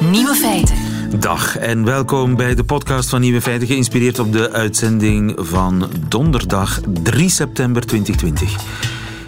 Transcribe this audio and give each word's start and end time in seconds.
Nieuwe 0.00 0.34
feiten. 0.34 0.76
Dag 1.20 1.56
en 1.56 1.84
welkom 1.84 2.36
bij 2.36 2.54
de 2.54 2.64
podcast 2.64 3.08
van 3.08 3.20
Nieuwe 3.20 3.40
Feiten, 3.40 3.66
geïnspireerd 3.66 4.18
op 4.18 4.32
de 4.32 4.52
uitzending 4.52 5.34
van 5.36 5.90
donderdag 6.08 6.80
3 7.02 7.28
september 7.28 7.86
2020. 7.86 8.64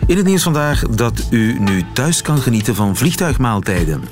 In 0.06 0.16
het 0.16 0.26
nieuws 0.26 0.42
vandaag 0.42 0.88
dat 0.88 1.26
u 1.30 1.58
nu 1.58 1.84
thuis 1.92 2.22
kan 2.22 2.38
genieten 2.38 2.74
van 2.74 2.96
vliegtuigmaaltijden. 2.96 4.02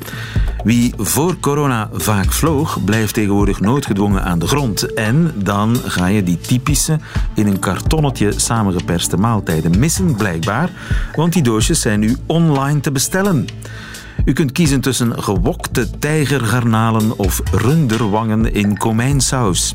Wie 0.65 0.93
voor 0.97 1.41
corona 1.41 1.89
vaak 1.93 2.33
vloog, 2.33 2.85
blijft 2.85 3.15
tegenwoordig 3.15 3.61
noodgedwongen 3.61 4.25
aan 4.25 4.39
de 4.39 4.47
grond. 4.47 4.95
En 4.95 5.33
dan 5.35 5.77
ga 5.85 6.07
je 6.07 6.23
die 6.23 6.39
typische, 6.39 6.99
in 7.35 7.47
een 7.47 7.59
kartonnetje 7.59 8.33
samengeperste 8.37 9.17
maaltijden 9.17 9.79
missen, 9.79 10.17
blijkbaar. 10.17 10.71
Want 11.15 11.33
die 11.33 11.43
doosjes 11.43 11.81
zijn 11.81 12.01
nu 12.01 12.17
online 12.27 12.81
te 12.81 12.93
bestellen. 12.93 13.47
U 14.25 14.33
kunt 14.33 14.53
kiezen 14.53 14.81
tussen 14.81 15.23
gewokte 15.23 15.91
tijgergarnalen 15.99 17.19
of 17.19 17.43
runderwangen 17.53 18.55
in 18.55 18.77
komijnsaus. 18.77 19.75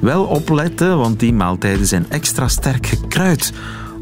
Wel 0.00 0.24
opletten, 0.24 0.98
want 0.98 1.20
die 1.20 1.32
maaltijden 1.32 1.86
zijn 1.86 2.06
extra 2.08 2.48
sterk 2.48 2.86
gekruid, 2.86 3.52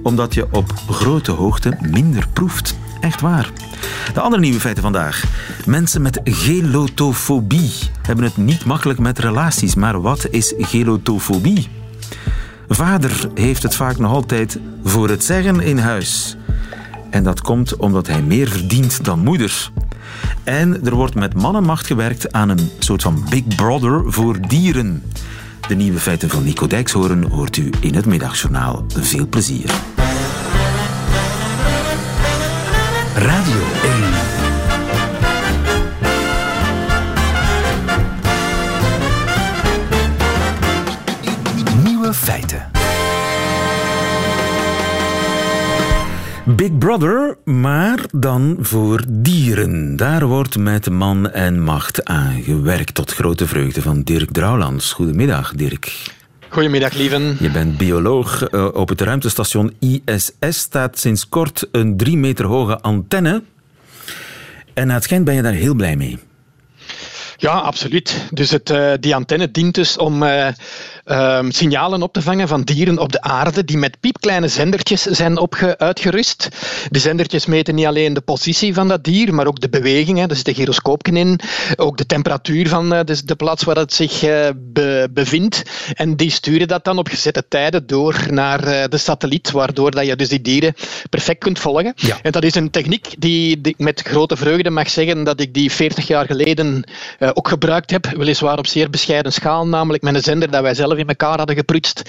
omdat 0.02 0.34
je 0.34 0.46
op 0.50 0.72
grote 0.90 1.30
hoogte 1.30 1.76
minder 1.80 2.26
proeft. 2.32 2.76
Echt 3.00 3.20
waar. 3.20 3.50
De 4.14 4.20
andere 4.20 4.42
nieuwe 4.42 4.60
feiten 4.60 4.82
vandaag. 4.82 5.24
Mensen 5.66 6.02
met 6.02 6.20
gelotofobie 6.24 7.72
hebben 8.02 8.24
het 8.24 8.36
niet 8.36 8.64
makkelijk 8.64 8.98
met 8.98 9.18
relaties. 9.18 9.74
Maar 9.74 10.00
wat 10.00 10.28
is 10.30 10.54
gelotofobie? 10.58 11.68
Vader 12.68 13.28
heeft 13.34 13.62
het 13.62 13.74
vaak 13.74 13.98
nog 13.98 14.12
altijd 14.12 14.58
voor 14.84 15.08
het 15.08 15.24
zeggen 15.24 15.60
in 15.60 15.78
huis. 15.78 16.36
En 17.14 17.22
dat 17.22 17.40
komt 17.40 17.76
omdat 17.76 18.06
hij 18.06 18.22
meer 18.22 18.48
verdient 18.48 19.04
dan 19.04 19.18
moeder. 19.18 19.70
En 20.44 20.84
er 20.84 20.94
wordt 20.94 21.14
met 21.14 21.34
mannenmacht 21.34 21.86
gewerkt 21.86 22.32
aan 22.32 22.48
een 22.48 22.70
soort 22.78 23.02
van 23.02 23.24
Big 23.30 23.46
Brother 23.56 24.02
voor 24.06 24.48
dieren. 24.48 25.02
De 25.68 25.74
nieuwe 25.74 25.98
feiten 25.98 26.28
van 26.28 26.44
Nico 26.44 26.66
Dijkshoorn 26.66 27.22
hoort 27.22 27.56
u 27.56 27.70
in 27.80 27.94
het 27.94 28.06
middagjournaal. 28.06 28.84
Veel 28.88 29.26
plezier. 29.28 29.70
Radio 33.14 33.60
Big 46.56 46.78
Brother, 46.78 47.36
maar 47.44 48.00
dan 48.12 48.56
voor 48.60 49.04
dieren. 49.08 49.96
Daar 49.96 50.26
wordt 50.26 50.58
met 50.58 50.90
man 50.90 51.30
en 51.30 51.62
macht 51.62 52.04
aan 52.04 52.42
gewerkt, 52.42 52.94
tot 52.94 53.12
grote 53.12 53.46
vreugde 53.46 53.82
van 53.82 54.02
Dirk 54.02 54.30
Drouwlands. 54.30 54.92
Goedemiddag, 54.92 55.52
Dirk. 55.52 56.10
Goedemiddag, 56.48 56.92
lieven. 56.92 57.36
Je 57.40 57.50
bent 57.50 57.76
bioloog. 57.76 58.42
Eh, 58.42 58.68
op 58.72 58.88
het 58.88 59.00
ruimtestation 59.00 59.72
ISS 59.80 60.58
staat 60.58 60.98
sinds 60.98 61.28
kort 61.28 61.68
een 61.72 61.96
drie 61.96 62.16
meter 62.16 62.44
hoge 62.44 62.80
antenne. 62.80 63.42
En 64.74 64.90
het 64.90 65.02
schijnt 65.02 65.24
ben 65.24 65.34
je 65.34 65.42
daar 65.42 65.52
heel 65.52 65.74
blij 65.74 65.96
mee. 65.96 66.18
Ja, 67.36 67.52
absoluut. 67.52 68.26
Dus 68.30 68.50
het, 68.50 68.70
uh, 68.70 68.92
die 69.00 69.14
antenne 69.14 69.50
dient 69.50 69.74
dus 69.74 69.96
om 69.96 70.22
uh, 70.22 70.48
um, 71.04 71.50
signalen 71.50 72.02
op 72.02 72.12
te 72.12 72.22
vangen 72.22 72.48
van 72.48 72.62
dieren 72.62 72.98
op 72.98 73.12
de 73.12 73.22
aarde 73.22 73.64
die 73.64 73.78
met 73.78 74.00
piepkleine 74.00 74.48
zendertjes 74.48 75.02
zijn 75.02 75.38
uitgerust. 75.78 76.48
De 76.90 76.98
zendertjes 76.98 77.46
meten 77.46 77.74
niet 77.74 77.86
alleen 77.86 78.14
de 78.14 78.20
positie 78.20 78.74
van 78.74 78.88
dat 78.88 79.04
dier, 79.04 79.34
maar 79.34 79.46
ook 79.46 79.60
de 79.60 79.68
beweging. 79.68 80.18
Hè. 80.18 80.26
Er 80.26 80.36
zit 80.36 80.48
een 80.48 80.54
gyroscoopje 80.54 81.12
in. 81.12 81.40
Ook 81.76 81.96
de 81.96 82.06
temperatuur 82.06 82.68
van 82.68 82.92
uh, 82.92 83.00
de, 83.04 83.24
de, 83.24 83.34
plaats 83.34 83.64
waar 83.64 83.76
het 83.76 83.92
zich 83.92 84.20
be, 84.54 85.08
bevindt. 85.10 85.62
En 85.94 86.16
die 86.16 86.30
sturen 86.30 86.68
dat 86.68 86.84
dan 86.84 86.98
op 86.98 87.08
gezette 87.08 87.44
tijden 87.48 87.86
door 87.86 88.26
naar 88.30 88.88
de 88.90 88.98
satelliet, 88.98 89.50
waardoor 89.50 89.90
dat 89.90 90.06
je 90.06 90.16
dus 90.16 90.28
die 90.28 90.40
dieren 90.40 90.74
perfect 91.10 91.38
kunt 91.38 91.58
volgen. 91.58 91.92
Ja. 91.96 92.18
En 92.22 92.32
dat 92.32 92.44
is 92.44 92.54
een 92.54 92.70
techniek 92.70 93.14
die, 93.18 93.60
die 93.60 93.72
ik 93.72 93.78
met 93.78 94.00
grote 94.00 94.36
vreugde 94.36 94.70
mag 94.70 94.90
zeggen 94.90 95.24
dat 95.24 95.40
ik 95.40 95.54
die 95.54 95.72
40 95.72 96.06
jaar 96.06 96.26
geleden 96.26 96.84
ook 97.32 97.48
gebruikt 97.48 97.90
heb. 97.90 98.06
Weliswaar 98.16 98.58
op 98.58 98.66
zeer 98.66 98.90
bescheiden 98.90 99.32
schaal, 99.32 99.66
namelijk 99.66 100.02
met 100.02 100.14
een 100.14 100.22
zender 100.22 100.50
dat 100.50 100.62
wij 100.62 100.74
zelf 100.74 100.93
in 100.98 101.08
elkaar 101.08 101.36
hadden 101.36 101.56
geprutst. 101.56 102.02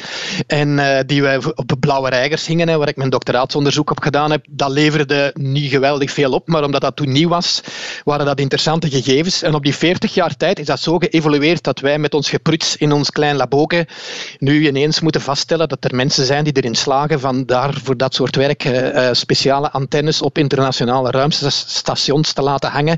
En 0.47 0.69
uh, 0.78 1.00
die 1.06 1.22
wij 1.22 1.38
op 1.38 1.68
de 1.68 1.78
blauwe 1.78 2.09
reigers 2.09 2.47
hingen, 2.47 2.68
hè, 2.68 2.78
waar 2.78 2.88
ik 2.88 2.96
mijn 2.96 3.09
doctoraatsonderzoek 3.09 3.90
op 3.90 4.00
gedaan 4.00 4.31
heb. 4.31 4.46
Dat 4.50 4.69
leverde 4.69 5.31
niet 5.34 5.69
geweldig 5.69 6.12
veel 6.12 6.31
op, 6.31 6.47
maar 6.47 6.63
omdat 6.63 6.81
dat 6.81 6.95
toen 6.95 7.12
nieuw 7.12 7.29
was, 7.29 7.62
waren 8.03 8.25
dat 8.25 8.40
interessante 8.40 8.90
gegevens. 8.90 9.41
En 9.41 9.53
op 9.53 9.63
die 9.63 9.75
40 9.75 10.13
jaar 10.13 10.38
tijd 10.38 10.59
is 10.59 10.66
dat 10.66 10.79
zo 10.79 10.97
geëvolueerd 10.97 11.63
dat 11.63 11.79
wij 11.79 11.97
met 11.97 12.13
ons 12.13 12.29
gepruts 12.29 12.75
in 12.78 12.91
ons 12.91 13.09
klein 13.09 13.35
laboke 13.35 13.88
nu 14.40 14.68
ineens 14.68 15.00
moeten 15.00 15.22
vaststellen 15.22 15.69
dat 15.69 15.84
er 15.84 15.95
mensen 15.95 16.25
zijn 16.25 16.44
die 16.44 16.53
erin 16.53 16.75
slagen 16.75 17.19
van 17.19 17.45
daar 17.45 17.74
voor 17.84 17.97
dat 17.97 18.13
soort 18.13 18.35
werk 18.35 18.66
uh, 18.66 19.09
speciale 19.12 19.72
antennes 19.72 20.22
op 20.22 20.38
internationale 20.38 21.12
ruimtestations 21.12 22.34
te 22.34 22.41
laten 22.41 22.69
hangen. 22.69 22.97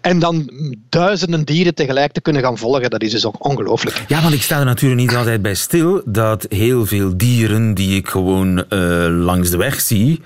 En 0.00 0.18
dan 0.18 0.50
duizenden 0.88 1.44
dieren 1.44 1.74
tegelijk 1.74 2.12
te 2.12 2.20
kunnen 2.20 2.42
gaan 2.42 2.58
volgen. 2.58 2.90
Dat 2.90 3.02
is 3.02 3.10
dus 3.10 3.26
ook 3.26 3.44
ongelooflijk. 3.44 4.04
Ja, 4.08 4.22
want 4.22 4.34
ik 4.34 4.42
sta 4.42 4.58
er 4.58 4.64
natuurlijk 4.64 5.00
niet 5.00 5.10
altijd 5.24 5.42
bij 5.42 5.54
stil 5.54 6.02
dat 6.04 6.46
heel 6.48 6.86
veel 6.86 7.16
dieren 7.16 7.74
die 7.74 7.96
ik 7.96 8.08
gewoon 8.08 8.58
uh, 8.58 9.06
langs 9.08 9.50
de 9.50 9.56
weg 9.56 9.80
zie, 9.80 10.20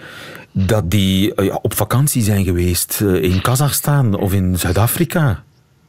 dat 0.52 0.90
die 0.90 1.32
uh, 1.36 1.56
op 1.62 1.74
vakantie 1.74 2.22
zijn 2.22 2.44
geweest 2.44 3.00
uh, 3.02 3.22
in 3.22 3.40
Kazachstan 3.40 4.14
of 4.14 4.32
in 4.32 4.58
Zuid-Afrika. 4.58 5.42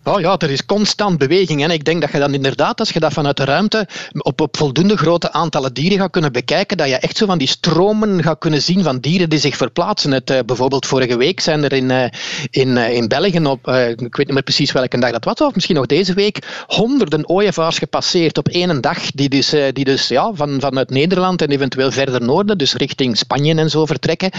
Oh 0.09 0.19
ja, 0.19 0.37
er 0.37 0.49
is 0.49 0.65
constant 0.65 1.17
beweging. 1.17 1.63
En 1.63 1.71
ik 1.71 1.85
denk 1.85 2.01
dat 2.01 2.11
je 2.11 2.19
dan 2.19 2.33
inderdaad, 2.33 2.79
als 2.79 2.89
je 2.89 2.99
dat 2.99 3.13
vanuit 3.13 3.37
de 3.37 3.43
ruimte 3.43 3.87
op, 4.17 4.41
op 4.41 4.57
voldoende 4.57 4.97
grote 4.97 5.31
aantallen 5.31 5.73
dieren 5.73 5.97
gaat 5.97 6.11
kunnen 6.11 6.31
bekijken, 6.31 6.77
dat 6.77 6.87
je 6.87 6.95
echt 6.97 7.17
zo 7.17 7.25
van 7.25 7.37
die 7.37 7.47
stromen 7.47 8.23
gaat 8.23 8.39
kunnen 8.39 8.61
zien 8.61 8.83
van 8.83 8.99
dieren 8.99 9.29
die 9.29 9.39
zich 9.39 9.57
verplaatsen. 9.57 10.11
Het, 10.11 10.29
uh, 10.29 10.39
bijvoorbeeld 10.45 10.85
vorige 10.85 11.17
week 11.17 11.39
zijn 11.39 11.63
er 11.63 11.73
in, 11.73 11.89
uh, 11.89 12.03
in, 12.49 12.67
uh, 12.67 12.93
in 12.93 13.07
België, 13.07 13.39
op, 13.39 13.67
ik 13.67 14.15
weet 14.15 14.17
niet 14.17 14.31
meer 14.31 14.43
precies 14.43 14.71
welke 14.71 14.99
dag 14.99 15.11
dat 15.11 15.25
was, 15.25 15.47
of 15.47 15.53
misschien 15.53 15.75
nog 15.75 15.85
deze 15.85 16.13
week, 16.13 16.63
honderden 16.67 17.29
ooievaars 17.29 17.77
gepasseerd 17.77 18.37
op 18.37 18.47
één 18.47 18.81
dag, 18.81 19.11
die 19.11 19.29
dus, 19.29 19.49
die 19.73 19.85
dus 19.85 20.07
ja, 20.07 20.31
van, 20.33 20.59
vanuit 20.59 20.89
Nederland 20.89 21.41
en 21.41 21.49
eventueel 21.49 21.91
verder 21.91 22.21
noorden, 22.21 22.57
dus 22.57 22.73
richting 22.73 23.17
Spanje 23.17 23.55
en 23.55 23.69
zo 23.69 23.85
vertrekken. 23.85 24.31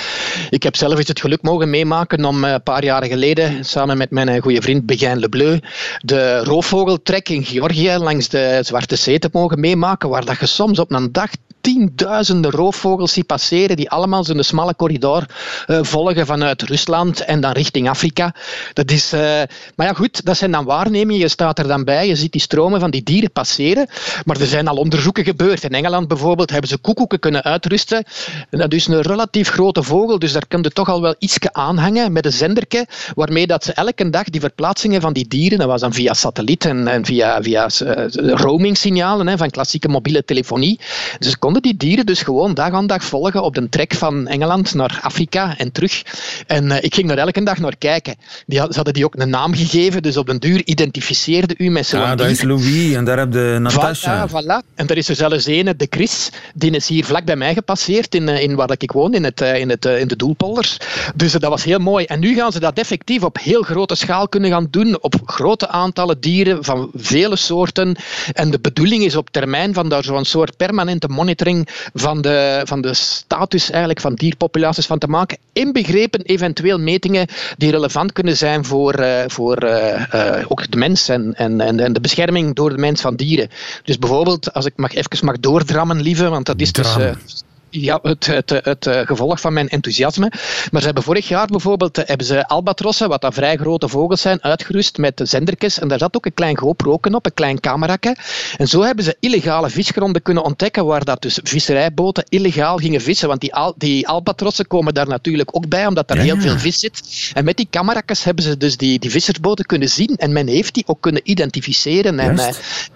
Ik 0.50 0.62
heb 0.62 0.76
zelf 0.76 0.98
eens 0.98 1.08
het 1.08 1.20
geluk 1.20 1.42
mogen 1.42 1.70
meemaken 1.70 2.24
om 2.24 2.44
een 2.44 2.62
paar 2.62 2.84
jaren 2.84 3.08
geleden, 3.08 3.64
samen 3.64 3.98
met 3.98 4.10
mijn 4.10 4.40
goede 4.40 4.62
vriend 4.62 4.86
Begijn 4.86 5.18
Lebleu, 5.18 5.58
de 6.00 6.44
roofvogeltrek 6.44 7.28
in 7.28 7.44
Georgië 7.44 7.96
langs 7.96 8.28
de 8.28 8.58
Zwarte 8.62 8.96
Zee 8.96 9.18
te 9.18 9.28
mogen 9.32 9.60
meemaken, 9.60 10.08
waar 10.08 10.24
dat 10.24 10.40
je 10.40 10.46
soms 10.46 10.78
op 10.78 10.92
een 10.92 11.12
dag 11.12 11.30
tienduizenden 11.60 12.50
roofvogels 12.50 13.12
ziet 13.12 13.26
passeren, 13.26 13.76
die 13.76 13.90
allemaal 13.90 14.24
zo'n 14.24 14.42
smalle 14.42 14.76
corridor 14.76 15.26
uh, 15.66 15.78
volgen 15.82 16.26
vanuit 16.26 16.62
Rusland 16.62 17.20
en 17.20 17.40
dan 17.40 17.52
richting 17.52 17.88
Afrika. 17.88 18.34
Dat 18.72 18.90
is, 18.90 19.12
uh, 19.12 19.20
maar 19.76 19.86
ja, 19.86 19.92
goed, 19.92 20.24
dat 20.24 20.36
zijn 20.36 20.50
dan 20.50 20.64
waarnemingen. 20.64 21.20
Je 21.20 21.28
staat 21.28 21.58
er 21.58 21.68
dan 21.68 21.84
bij, 21.84 22.06
je 22.06 22.16
ziet 22.16 22.32
die 22.32 22.40
stromen 22.40 22.80
van 22.80 22.90
die 22.90 23.02
dieren 23.02 23.32
passeren. 23.32 23.88
Maar 24.24 24.40
er 24.40 24.46
zijn 24.46 24.68
al 24.68 24.76
onderzoeken 24.76 25.24
gebeurd. 25.24 25.64
In 25.64 25.74
Engeland 25.74 26.08
bijvoorbeeld 26.08 26.50
hebben 26.50 26.68
ze 26.68 26.78
koekoeken 26.78 27.18
kunnen 27.18 27.42
uitrusten. 27.42 28.04
En 28.50 28.58
dat 28.58 28.72
is 28.72 28.86
een 28.86 29.00
relatief 29.00 29.48
grote 29.48 29.82
vogel, 29.82 30.18
dus 30.18 30.32
daar 30.32 30.46
kun 30.48 30.62
je 30.62 30.70
toch 30.70 30.88
al 30.88 31.00
wel 31.00 31.14
iets 31.18 31.38
aanhangen 31.52 32.12
met 32.12 32.24
een 32.24 32.32
zenderke, 32.32 32.86
waarmee 33.14 33.46
dat 33.46 33.64
ze 33.64 33.72
elke 33.72 34.10
dag 34.10 34.24
die 34.24 34.40
verplaatsingen 34.40 35.00
van 35.00 35.12
die 35.12 35.28
dieren, 35.28 35.58
dat 35.58 35.66
was 35.68 35.80
dan 35.80 35.92
via 35.92 36.14
satelliet 36.14 36.64
en, 36.64 36.88
en 36.88 37.04
via, 37.04 37.42
via 37.42 37.68
uh, 37.82 38.04
roaming-signalen 38.14 39.26
hè, 39.26 39.36
van 39.36 39.50
klassieke 39.50 39.88
mobiele 39.88 40.24
telefonie. 40.24 40.80
Dus 41.18 41.38
konden 41.52 41.70
die 41.70 41.88
dieren 41.88 42.06
dus 42.06 42.22
gewoon 42.22 42.54
dag 42.54 42.72
aan 42.72 42.86
dag 42.86 43.04
volgen 43.04 43.42
op 43.42 43.54
de 43.54 43.68
trek 43.68 43.94
van 43.94 44.26
Engeland 44.26 44.74
naar 44.74 44.98
Afrika 45.02 45.56
en 45.58 45.72
terug. 45.72 46.02
En 46.46 46.64
uh, 46.64 46.76
ik 46.80 46.94
ging 46.94 47.08
daar 47.08 47.18
elke 47.18 47.42
dag 47.42 47.58
naar 47.58 47.76
kijken. 47.78 48.14
Die 48.46 48.58
had, 48.58 48.68
ze 48.68 48.74
hadden 48.74 48.94
die 48.94 49.04
ook 49.04 49.14
een 49.14 49.30
naam 49.30 49.54
gegeven, 49.54 50.02
dus 50.02 50.16
op 50.16 50.26
den 50.26 50.38
duur 50.38 50.62
identificeerde 50.64 51.54
u 51.58 51.70
met 51.70 51.86
zo'n 51.86 52.00
Ja, 52.00 52.14
dat 52.14 52.26
is 52.26 52.42
Louis 52.42 52.94
en 52.94 53.04
daar 53.04 53.18
heb 53.18 53.32
je 53.32 53.56
Natasha. 53.60 54.28
Voilà, 54.28 54.30
voilà. 54.30 54.74
En 54.74 54.86
er 54.86 54.96
is 54.96 55.08
er 55.08 55.14
zelfs 55.14 55.46
een, 55.46 55.74
de 55.76 55.86
Chris, 55.90 56.30
die 56.54 56.70
is 56.70 56.88
hier 56.88 57.04
vlak 57.04 57.24
bij 57.24 57.36
mij 57.36 57.54
gepasseerd 57.54 58.14
in, 58.14 58.28
in 58.28 58.54
waar 58.54 58.70
ik 58.78 58.92
woon, 58.92 59.14
in, 59.14 59.24
het, 59.24 59.40
in, 59.40 59.70
het, 59.70 59.84
in 59.84 60.08
de 60.08 60.16
Doelpolders. 60.16 60.76
Dus 61.14 61.32
dat 61.32 61.50
was 61.50 61.64
heel 61.64 61.78
mooi. 61.78 62.04
En 62.04 62.20
nu 62.20 62.34
gaan 62.34 62.52
ze 62.52 62.60
dat 62.60 62.78
effectief 62.78 63.22
op 63.22 63.38
heel 63.38 63.62
grote 63.62 63.94
schaal 63.94 64.28
kunnen 64.28 64.50
gaan 64.50 64.66
doen, 64.70 65.02
op 65.02 65.14
grote 65.24 65.68
aantallen 65.68 66.20
dieren 66.20 66.64
van 66.64 66.90
vele 66.94 67.36
soorten. 67.36 67.96
En 68.32 68.50
de 68.50 68.60
bedoeling 68.60 69.04
is 69.04 69.16
op 69.16 69.30
termijn 69.30 69.74
van 69.74 69.88
daar 69.88 70.04
zo'n 70.04 70.24
soort 70.24 70.56
permanente 70.56 71.08
monitoring 71.08 71.38
van 71.94 72.20
de, 72.20 72.60
van 72.64 72.80
de 72.80 72.94
status 72.94 73.70
eigenlijk 73.70 74.00
van 74.00 74.14
dierpopulaties 74.14 74.86
van 74.86 74.98
te 74.98 75.06
maken, 75.06 75.38
inbegrepen 75.52 76.22
eventueel 76.22 76.78
metingen 76.78 77.26
die 77.56 77.70
relevant 77.70 78.12
kunnen 78.12 78.36
zijn 78.36 78.64
voor, 78.64 79.00
uh, 79.00 79.22
voor 79.26 79.64
uh, 79.64 80.04
uh, 80.14 80.44
ook 80.48 80.70
de 80.70 80.76
mens 80.76 81.08
en, 81.08 81.34
en, 81.34 81.60
en 81.60 81.92
de 81.92 82.00
bescherming 82.00 82.54
door 82.54 82.70
de 82.70 82.78
mens 82.78 83.00
van 83.00 83.16
dieren. 83.16 83.48
Dus 83.84 83.98
bijvoorbeeld, 83.98 84.52
als 84.52 84.64
ik 84.64 84.72
mag, 84.76 84.94
even 84.94 85.26
mag 85.26 85.40
doordrammen, 85.40 86.00
lieve, 86.00 86.28
want 86.28 86.46
dat 86.46 86.60
is 86.60 86.72
dus... 86.72 86.96
ja, 87.70 87.98
het, 88.02 88.26
het, 88.26 88.50
het, 88.50 88.64
het, 88.64 89.06
gevolg 89.06 89.40
van 89.40 89.52
mijn 89.52 89.68
enthousiasme. 89.68 90.32
Maar 90.70 90.80
ze 90.80 90.86
hebben 90.86 91.04
vorig 91.04 91.28
jaar 91.28 91.46
bijvoorbeeld 91.46 91.96
hebben 91.96 92.26
ze 92.26 92.46
albatrossen, 92.46 93.08
wat 93.08 93.20
dat 93.20 93.34
vrij 93.34 93.56
grote 93.56 93.88
vogels 93.88 94.20
zijn, 94.20 94.42
uitgerust 94.42 94.98
met 94.98 95.20
zendertjes. 95.24 95.78
En 95.78 95.88
daar 95.88 95.98
zat 95.98 96.16
ook 96.16 96.26
een 96.26 96.34
klein 96.34 96.58
GoPro 96.58 96.92
op, 96.92 97.04
een 97.04 97.34
klein 97.34 97.60
camerakke. 97.60 98.16
En 98.56 98.66
zo 98.66 98.82
hebben 98.82 99.04
ze 99.04 99.16
illegale 99.20 99.70
visgronden 99.70 100.22
kunnen 100.22 100.44
ontdekken, 100.44 100.84
waar 100.86 101.04
dat 101.04 101.22
dus 101.22 101.40
visserijboten 101.42 102.24
illegaal 102.28 102.76
gingen 102.76 103.00
vissen. 103.00 103.28
Want 103.28 103.40
die, 103.40 103.54
al, 103.54 103.74
die 103.76 104.08
albatrossen 104.08 104.66
komen 104.66 104.94
daar 104.94 105.08
natuurlijk 105.08 105.56
ook 105.56 105.68
bij, 105.68 105.86
omdat 105.86 106.10
er 106.10 106.18
heel 106.18 106.40
veel 106.40 106.58
vis 106.58 106.78
zit. 106.78 107.02
En 107.34 107.44
met 107.44 107.56
die 107.56 107.66
camera's 107.70 108.24
hebben 108.24 108.44
ze 108.44 108.56
dus 108.56 108.76
die, 108.76 108.98
die 108.98 109.10
vissersboten 109.10 109.64
kunnen 109.64 109.88
zien 109.88 110.16
en 110.16 110.32
men 110.32 110.46
heeft 110.46 110.74
die 110.74 110.84
ook 110.86 111.00
kunnen 111.00 111.20
identificeren. 111.24 112.18
En, 112.18 112.38
eh, 112.38 112.46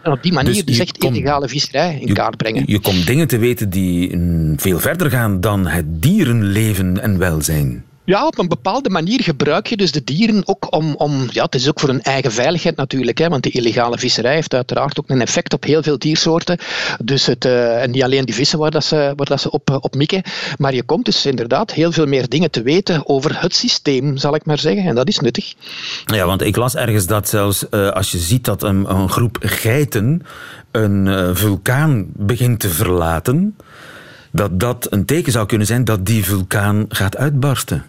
en 0.03 0.13
op 0.13 0.23
die 0.23 0.33
manier 0.33 0.53
dus, 0.53 0.65
dus 0.65 0.79
echt 0.79 1.05
illegale 1.05 1.49
visserij 1.49 1.99
in 2.01 2.15
kaart 2.15 2.37
brengen. 2.37 2.63
Je, 2.67 2.73
je 2.73 2.81
komt 2.81 3.07
dingen 3.07 3.29
te 3.29 3.39
weten 3.39 3.71
die 3.71 4.17
veel 4.65 4.81
verder 4.81 5.11
gaan 5.11 5.41
dan 5.41 5.67
het 5.67 6.03
dierenleven 6.03 7.03
en 7.03 7.19
welzijn. 7.19 7.85
Ja, 8.05 8.27
op 8.27 8.39
een 8.39 8.49
bepaalde 8.49 8.91
manier 8.91 9.23
gebruik 9.23 9.67
je 9.67 9.77
dus 9.77 9.93
de 9.93 10.05
dieren 10.05 10.43
ook 10.45 10.75
om, 10.75 10.95
om 10.95 11.27
ja, 11.31 11.45
het 11.45 11.55
is 11.55 11.69
ook 11.69 11.81
voor 11.81 11.89
hun 11.89 12.03
eigen 12.03 12.33
veiligheid 12.33 12.77
natuurlijk, 12.77 13.19
hè, 13.19 13.29
want 13.29 13.43
die 13.43 13.53
illegale 13.53 13.99
visserij 13.99 14.35
heeft 14.35 14.55
uiteraard 14.55 14.99
ook 14.99 15.09
een 15.09 15.21
effect 15.21 15.53
op 15.53 15.65
heel 15.65 15.83
veel 15.83 15.99
diersoorten. 15.99 16.59
Dus 17.03 17.27
het, 17.27 17.45
uh, 17.45 17.83
en 17.83 17.91
niet 17.91 18.03
alleen 18.03 18.25
die 18.25 18.35
vissen 18.35 18.59
waar, 18.59 18.71
dat 18.71 18.85
ze, 18.85 19.13
waar 19.17 19.27
dat 19.27 19.41
ze 19.41 19.51
op, 19.51 19.71
eh, 19.71 19.77
op 19.81 19.95
mikken, 19.95 20.23
maar 20.59 20.75
je 20.75 20.83
komt 20.83 21.05
dus 21.05 21.27
inderdaad 21.27 21.73
heel 21.73 21.93
veel 21.93 22.07
meer 22.07 22.29
dingen 22.29 22.51
te 22.51 22.63
weten 22.63 23.09
over 23.09 23.41
het 23.41 23.55
systeem, 23.55 24.17
zal 24.17 24.35
ik 24.35 24.47
maar 24.47 24.59
zeggen, 24.59 24.85
en 24.85 24.95
dat 24.95 25.09
is 25.09 25.19
nuttig. 25.19 25.55
Ja, 26.05 26.27
want 26.27 26.43
ik 26.43 26.57
las 26.57 26.77
ergens 26.77 27.07
dat 27.07 27.29
zelfs 27.29 27.67
uh, 27.71 27.91
als 27.91 28.11
je 28.11 28.19
ziet 28.19 28.45
dat 28.45 28.63
een, 28.63 28.91
een 28.91 29.09
groep 29.09 29.37
geiten 29.41 30.23
een 30.71 31.37
vulkaan 31.37 32.07
begint 32.13 32.61
te 32.61 32.69
verlaten, 32.69 33.57
dat 34.35 34.61
dat 34.61 34.87
een 34.91 35.05
teken 35.05 35.33
zou 35.33 35.47
kunnen 35.47 35.67
zijn 35.67 35.85
dat 35.85 36.07
die 36.07 36.25
vulkaan 36.25 36.85
gaat 36.89 37.17
uitbarsten. 37.17 37.85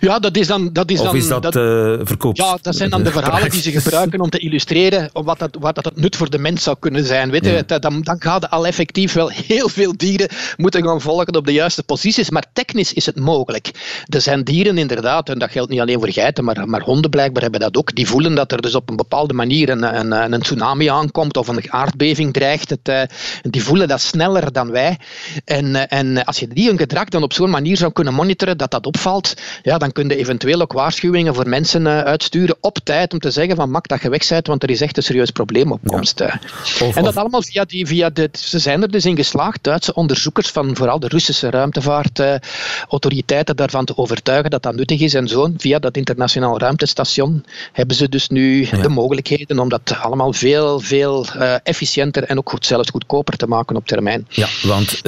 Ja, 0.00 0.18
dat 0.18 0.36
is 0.36 0.46
dan... 0.46 0.72
Dat 0.72 0.90
is 0.90 0.98
of 0.98 1.04
dan, 1.04 1.16
is 1.16 1.28
dat, 1.28 1.42
dat 1.42 1.56
uh, 1.56 1.62
verkoops... 2.02 2.40
Ja, 2.40 2.58
dat 2.62 2.76
zijn 2.76 2.90
dan 2.90 3.02
de 3.02 3.10
verhalen 3.20 3.50
die 3.50 3.60
ze 3.60 3.70
gebruiken 3.70 4.20
om 4.20 4.30
te 4.30 4.38
illustreren 4.38 5.10
wat 5.12 5.38
dat, 5.38 5.56
wat 5.60 5.74
dat 5.74 5.84
het 5.84 5.96
nut 5.96 6.16
voor 6.16 6.30
de 6.30 6.38
mens 6.38 6.62
zou 6.62 6.76
kunnen 6.80 7.04
zijn. 7.04 7.30
Weet 7.30 7.44
je, 7.44 7.64
ja. 7.66 7.78
dan, 7.78 8.02
dan 8.02 8.16
gaat 8.18 8.50
al 8.50 8.66
effectief 8.66 9.12
wel 9.12 9.28
heel 9.28 9.68
veel 9.68 9.96
dieren 9.96 10.28
moeten 10.56 10.84
gaan 10.84 11.00
volgen 11.00 11.36
op 11.36 11.46
de 11.46 11.52
juiste 11.52 11.82
posities, 11.82 12.30
maar 12.30 12.44
technisch 12.52 12.92
is 12.92 13.06
het 13.06 13.16
mogelijk. 13.16 13.70
Er 14.06 14.20
zijn 14.20 14.44
dieren 14.44 14.78
inderdaad, 14.78 15.28
en 15.28 15.38
dat 15.38 15.50
geldt 15.50 15.70
niet 15.70 15.80
alleen 15.80 15.98
voor 15.98 16.12
geiten, 16.12 16.44
maar, 16.44 16.68
maar 16.68 16.80
honden 16.80 17.10
blijkbaar 17.10 17.42
hebben 17.42 17.60
dat 17.60 17.76
ook, 17.76 17.94
die 17.94 18.06
voelen 18.06 18.34
dat 18.34 18.52
er 18.52 18.62
dus 18.62 18.74
op 18.74 18.90
een 18.90 18.96
bepaalde 18.96 19.34
manier 19.34 19.68
een, 19.68 19.98
een, 19.98 20.32
een 20.32 20.40
tsunami 20.40 20.86
aankomt 20.88 21.36
of 21.36 21.48
een 21.48 21.72
aardbeving 21.72 22.32
dreigt. 22.32 22.70
Het, 22.70 22.88
uh, 22.88 23.02
die 23.42 23.64
voelen 23.64 23.88
dat 23.88 24.00
sneller 24.00 24.52
dan 24.52 24.70
wij. 24.70 24.98
En, 25.44 25.88
en 25.88 26.24
als 26.24 26.38
je 26.38 26.48
die 26.48 26.68
hun 26.68 26.78
gedrag 26.78 27.08
dan 27.08 27.22
op 27.22 27.32
zo'n 27.32 27.50
manier 27.50 27.76
zou 27.76 27.92
kunnen 27.92 28.14
monitoren, 28.14 28.58
dat 28.58 28.70
dat 28.70 28.86
opvalt, 28.86 29.34
ja, 29.62 29.78
dan 29.78 29.92
kun 29.92 30.08
je 30.08 30.16
eventueel 30.16 30.60
ook 30.60 30.72
waarschuwingen 30.72 31.34
voor 31.34 31.48
mensen 31.48 31.82
uh, 31.82 32.00
uitsturen 32.00 32.56
op 32.60 32.78
tijd 32.84 33.12
om 33.12 33.18
te 33.18 33.30
zeggen 33.30 33.56
van 33.56 33.70
mak 33.70 33.88
dat 33.88 34.02
je 34.02 34.08
weg 34.08 34.28
bent, 34.28 34.46
want 34.46 34.62
er 34.62 34.70
is 34.70 34.80
echt 34.80 34.96
een 34.96 35.02
serieus 35.02 35.30
probleem 35.30 35.72
op 35.72 35.80
komst. 35.84 36.18
Ja. 36.18 36.40
Of, 36.80 36.96
en 36.96 37.02
dat 37.02 37.12
of... 37.12 37.16
allemaal 37.16 37.42
via 37.42 37.64
die, 37.64 37.86
via 37.86 38.10
dit, 38.10 38.38
ze 38.38 38.58
zijn 38.58 38.82
er 38.82 38.90
dus 38.90 39.04
in 39.04 39.16
geslaagd, 39.16 39.62
Duitse 39.62 39.94
onderzoekers 39.94 40.48
van 40.48 40.76
vooral 40.76 41.00
de 41.00 41.08
Russische 41.08 41.50
ruimtevaartautoriteiten 41.50 43.54
uh, 43.54 43.60
daarvan 43.60 43.84
te 43.84 43.96
overtuigen 43.96 44.50
dat 44.50 44.62
dat 44.62 44.74
nuttig 44.74 45.00
is 45.00 45.14
en 45.14 45.28
zo. 45.28 45.50
Via 45.56 45.78
dat 45.78 45.96
internationaal 45.96 46.58
ruimtestation 46.58 47.44
hebben 47.72 47.96
ze 47.96 48.08
dus 48.08 48.28
nu 48.28 48.66
ja. 48.70 48.82
de 48.82 48.88
mogelijkheden 48.88 49.58
om 49.58 49.68
dat 49.68 49.96
allemaal 50.00 50.32
veel, 50.32 50.80
veel 50.80 51.26
uh, 51.36 51.54
efficiënter 51.62 52.24
en 52.24 52.38
ook 52.38 52.50
goed, 52.50 52.66
zelfs 52.66 52.90
goedkoper 52.90 53.36
te 53.36 53.46
maken 53.46 53.76
op 53.76 53.86
termijn. 53.86 54.26
Ja, 54.28 54.48
want 54.62 55.02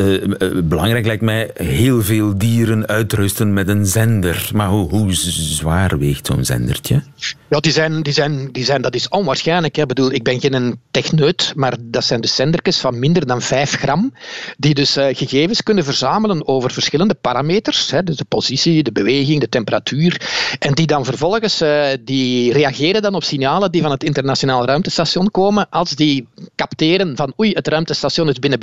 belangrijk 0.65 1.07
lijkt 1.07 1.23
mij 1.23 1.51
heel 1.55 2.03
veel 2.03 2.39
dieren 2.39 2.87
uitrusten 2.87 3.53
met 3.53 3.69
een 3.69 3.87
zender. 3.87 4.24
Maar 4.53 4.69
hoe, 4.69 5.15
zwaar 5.15 5.99
weegt 5.99 6.27
zo'n 6.27 6.45
zendertje? 6.45 7.03
Ja, 7.49 7.61
die 7.61 7.73
zijn, 7.73 8.03
die 8.03 8.13
zijn, 8.13 8.49
die 8.53 8.65
zijn, 8.65 8.83
dat 8.83 8.95
is 8.95 9.09
onwaarschijnlijk. 9.09 9.77
Ik 9.77 9.87
bedoel, 9.87 10.13
ik 10.13 10.23
ben 10.23 10.41
geen 10.41 10.81
techneut, 10.91 11.53
maar 11.57 11.77
dat 11.81 12.05
zijn 12.05 12.21
dus 12.21 12.35
zendertjes 12.35 12.79
van 12.79 12.99
minder 12.99 13.27
dan 13.27 13.43
5 13.43 13.71
gram, 13.71 14.15
die 14.57 14.75
dus 14.75 14.97
uh, 14.97 15.07
gegevens 15.11 15.63
kunnen 15.63 15.85
verzamelen 15.85 16.49
over 16.49 16.71
verschillende 16.71 17.15
parameters, 17.15 17.91
hè, 17.91 18.03
dus 18.03 18.17
de 18.17 18.25
positie, 18.25 18.83
de 18.83 18.93
beweging, 18.93 19.41
de 19.41 19.49
temperatuur, 19.49 20.21
en 20.59 20.75
die 20.75 20.87
dan 20.87 21.05
vervolgens 21.05 21.63
uh, 21.63 21.87
die 22.01 22.53
reageren 22.53 23.03
dan 23.03 23.15
op 23.15 23.25
signalen 23.25 23.73
die 23.73 23.83
van 23.83 23.91
het 23.91 24.05
internationaal 24.05 24.67
ruimtestation 24.67 25.31
komen. 25.31 25.69
Als 25.71 25.91
die 25.91 26.29
capteren 26.57 27.17
van 27.17 27.33
oei, 27.41 27.53
het 27.53 27.69
ruimtestation 27.69 28.29
is 28.29 28.39
binnen 28.39 28.59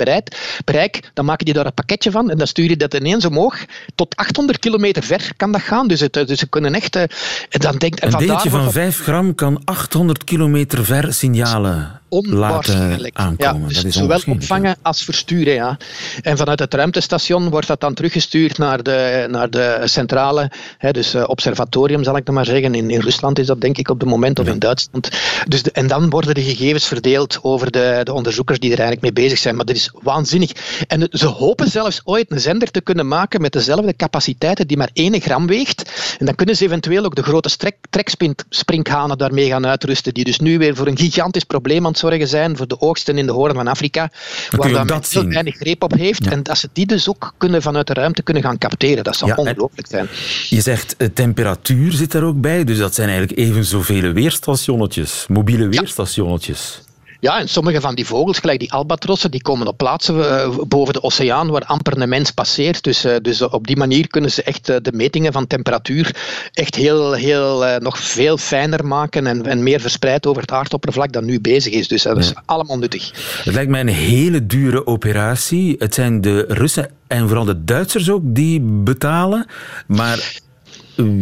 bereik 0.64 1.10
dan 1.14 1.24
maken 1.24 1.44
die 1.44 1.54
daar 1.54 1.66
een 1.66 1.74
pakketje 1.74 2.10
van 2.10 2.30
en 2.30 2.38
dan 2.38 2.46
stuur 2.46 2.68
je 2.68 2.76
dat 2.76 2.94
ineens 2.94 3.24
omhoog. 3.24 3.64
Tot 3.94 4.16
800 4.16 4.58
kilometer 4.58 5.02
ver 5.02 5.32
kan 5.36 5.51
dat 5.52 5.62
gaan. 5.62 5.88
Dus, 5.88 6.00
het, 6.00 6.12
dus 6.12 6.38
ze 6.38 6.46
kunnen 6.46 6.74
echt... 6.74 6.96
Uh, 6.96 7.02
dan 7.48 7.76
denkt, 7.76 8.02
een 8.02 8.10
deeltje 8.10 8.50
van 8.50 8.72
5 8.72 9.00
gram 9.00 9.34
kan 9.34 9.60
800 9.64 10.24
kilometer 10.24 10.84
ver 10.84 11.14
signalen 11.14 12.00
laten 12.20 13.10
aankomen. 13.12 13.68
Ja, 13.68 13.82
dus 13.82 13.94
zowel 13.94 14.20
opvangen 14.26 14.76
als 14.82 15.04
versturen. 15.04 15.54
Ja. 15.54 15.76
En 16.22 16.36
vanuit 16.36 16.58
het 16.58 16.74
ruimtestation 16.74 17.50
wordt 17.50 17.66
dat 17.66 17.80
dan 17.80 17.94
teruggestuurd 17.94 18.58
naar 18.58 18.82
de, 18.82 19.26
naar 19.30 19.50
de 19.50 19.80
centrale, 19.84 20.50
hè, 20.78 20.90
dus 20.90 21.14
uh, 21.14 21.24
observatorium 21.26 22.04
zal 22.04 22.16
ik 22.16 22.26
dan 22.26 22.34
maar 22.34 22.44
zeggen. 22.44 22.74
In, 22.74 22.90
in 22.90 23.00
Rusland 23.00 23.38
is 23.38 23.46
dat 23.46 23.60
denk 23.60 23.78
ik 23.78 23.88
op 23.88 24.00
het 24.00 24.08
moment, 24.08 24.38
of 24.38 24.46
ja. 24.46 24.52
in 24.52 24.58
Duitsland. 24.58 25.08
Dus 25.48 25.62
de, 25.62 25.70
en 25.72 25.86
dan 25.86 26.10
worden 26.10 26.34
de 26.34 26.42
gegevens 26.42 26.86
verdeeld 26.86 27.38
over 27.42 27.70
de, 27.70 28.00
de 28.02 28.12
onderzoekers 28.12 28.58
die 28.58 28.72
er 28.72 28.78
eigenlijk 28.78 29.14
mee 29.14 29.24
bezig 29.24 29.38
zijn. 29.38 29.56
Maar 29.56 29.64
dat 29.64 29.76
is 29.76 29.90
waanzinnig. 30.02 30.50
En 30.86 31.08
ze 31.10 31.26
hopen 31.26 31.70
zelfs 31.70 32.00
ooit 32.04 32.30
een 32.30 32.40
zender 32.40 32.70
te 32.70 32.80
kunnen 32.80 33.08
maken 33.08 33.40
met 33.40 33.52
dezelfde 33.52 33.96
capaciteiten 33.96 34.66
die 34.66 34.76
maar 34.76 34.90
1 34.92 35.20
gram 35.20 35.31
weegt. 35.40 35.90
En 36.18 36.26
dan 36.26 36.34
kunnen 36.34 36.56
ze 36.56 36.64
eventueel 36.64 37.04
ook 37.04 37.14
de 37.14 37.22
grote 37.22 37.48
strek, 37.48 37.76
treksprinkhanen 37.90 39.18
daarmee 39.18 39.48
gaan 39.48 39.66
uitrusten, 39.66 40.14
die 40.14 40.24
dus 40.24 40.38
nu 40.38 40.58
weer 40.58 40.76
voor 40.76 40.86
een 40.86 40.98
gigantisch 40.98 41.44
probleem 41.44 41.84
aan 41.84 41.90
het 41.90 41.98
zorgen 41.98 42.28
zijn 42.28 42.56
voor 42.56 42.66
de 42.66 42.80
oogsten 42.80 43.18
in 43.18 43.26
de 43.26 43.32
hoorn 43.32 43.54
van 43.54 43.68
Afrika, 43.68 44.10
waar 44.50 44.72
dat 44.72 44.86
men 44.86 45.22
heel 45.22 45.32
weinig 45.32 45.56
greep 45.56 45.82
op 45.82 45.92
heeft. 45.92 46.24
Ja. 46.24 46.30
En 46.30 46.42
dat 46.42 46.58
ze 46.58 46.68
die 46.72 46.86
dus 46.86 47.08
ook 47.08 47.34
kunnen 47.36 47.62
vanuit 47.62 47.86
de 47.86 47.94
ruimte 47.94 48.22
kunnen 48.22 48.42
gaan 48.42 48.58
capteren. 48.58 49.04
Dat 49.04 49.16
zou 49.16 49.30
ja, 49.30 49.36
ongelooflijk 49.36 49.86
zijn. 49.88 50.08
Je 50.48 50.60
zegt 50.60 50.94
uh, 50.98 51.08
temperatuur 51.14 51.92
zit 51.92 52.14
er 52.14 52.24
ook 52.24 52.40
bij, 52.40 52.64
dus 52.64 52.78
dat 52.78 52.94
zijn 52.94 53.08
eigenlijk 53.08 53.38
even 53.38 53.64
zoveel 53.64 54.12
weerstationnetjes, 54.12 55.24
mobiele 55.28 55.68
weerstationnetjes. 55.68 56.80
Ja. 56.84 56.91
Ja, 57.22 57.40
en 57.40 57.48
sommige 57.48 57.80
van 57.80 57.94
die 57.94 58.06
vogels, 58.06 58.38
gelijk 58.38 58.58
die 58.58 58.72
albatrossen, 58.72 59.30
die 59.30 59.42
komen 59.42 59.66
op 59.66 59.76
plaatsen 59.76 60.16
uh, 60.16 60.58
boven 60.68 60.92
de 60.92 61.02
oceaan 61.02 61.50
waar 61.50 61.64
amper 61.64 62.00
een 62.00 62.08
mens 62.08 62.30
passeert. 62.30 62.82
Dus, 62.84 63.04
uh, 63.04 63.16
dus 63.22 63.42
op 63.42 63.66
die 63.66 63.76
manier 63.76 64.08
kunnen 64.08 64.30
ze 64.30 64.42
echt 64.42 64.68
uh, 64.68 64.76
de 64.82 64.92
metingen 64.92 65.32
van 65.32 65.46
temperatuur 65.46 66.16
echt 66.52 66.74
heel, 66.74 67.12
heel 67.12 67.78
nog 67.78 67.98
veel 67.98 68.36
fijner 68.36 68.86
maken 68.86 69.26
en, 69.26 69.46
en 69.46 69.62
meer 69.62 69.80
verspreid 69.80 70.26
over 70.26 70.42
het 70.42 70.52
aardoppervlak 70.52 71.12
dan 71.12 71.24
nu 71.24 71.40
bezig 71.40 71.72
is. 71.72 71.88
Dus 71.88 72.02
dat 72.02 72.18
is 72.18 72.28
ja. 72.28 72.42
allemaal 72.46 72.78
nuttig. 72.78 73.10
Het 73.44 73.54
lijkt 73.54 73.70
mij 73.70 73.80
een 73.80 73.88
hele 73.88 74.46
dure 74.46 74.86
operatie. 74.86 75.76
Het 75.78 75.94
zijn 75.94 76.20
de 76.20 76.44
Russen 76.48 76.90
en 77.06 77.26
vooral 77.26 77.44
de 77.44 77.64
Duitsers 77.64 78.10
ook 78.10 78.22
die 78.24 78.60
betalen. 78.60 79.46
Maar 79.86 80.40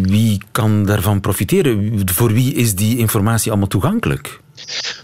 wie 0.03 0.43
kan 0.53 0.85
daarvan 0.85 1.21
profiteren? 1.21 2.03
Voor 2.05 2.33
wie 2.33 2.55
is 2.55 2.75
die 2.75 2.99
informatie 2.99 3.51
allemaal 3.51 3.69
toegankelijk? 3.69 4.41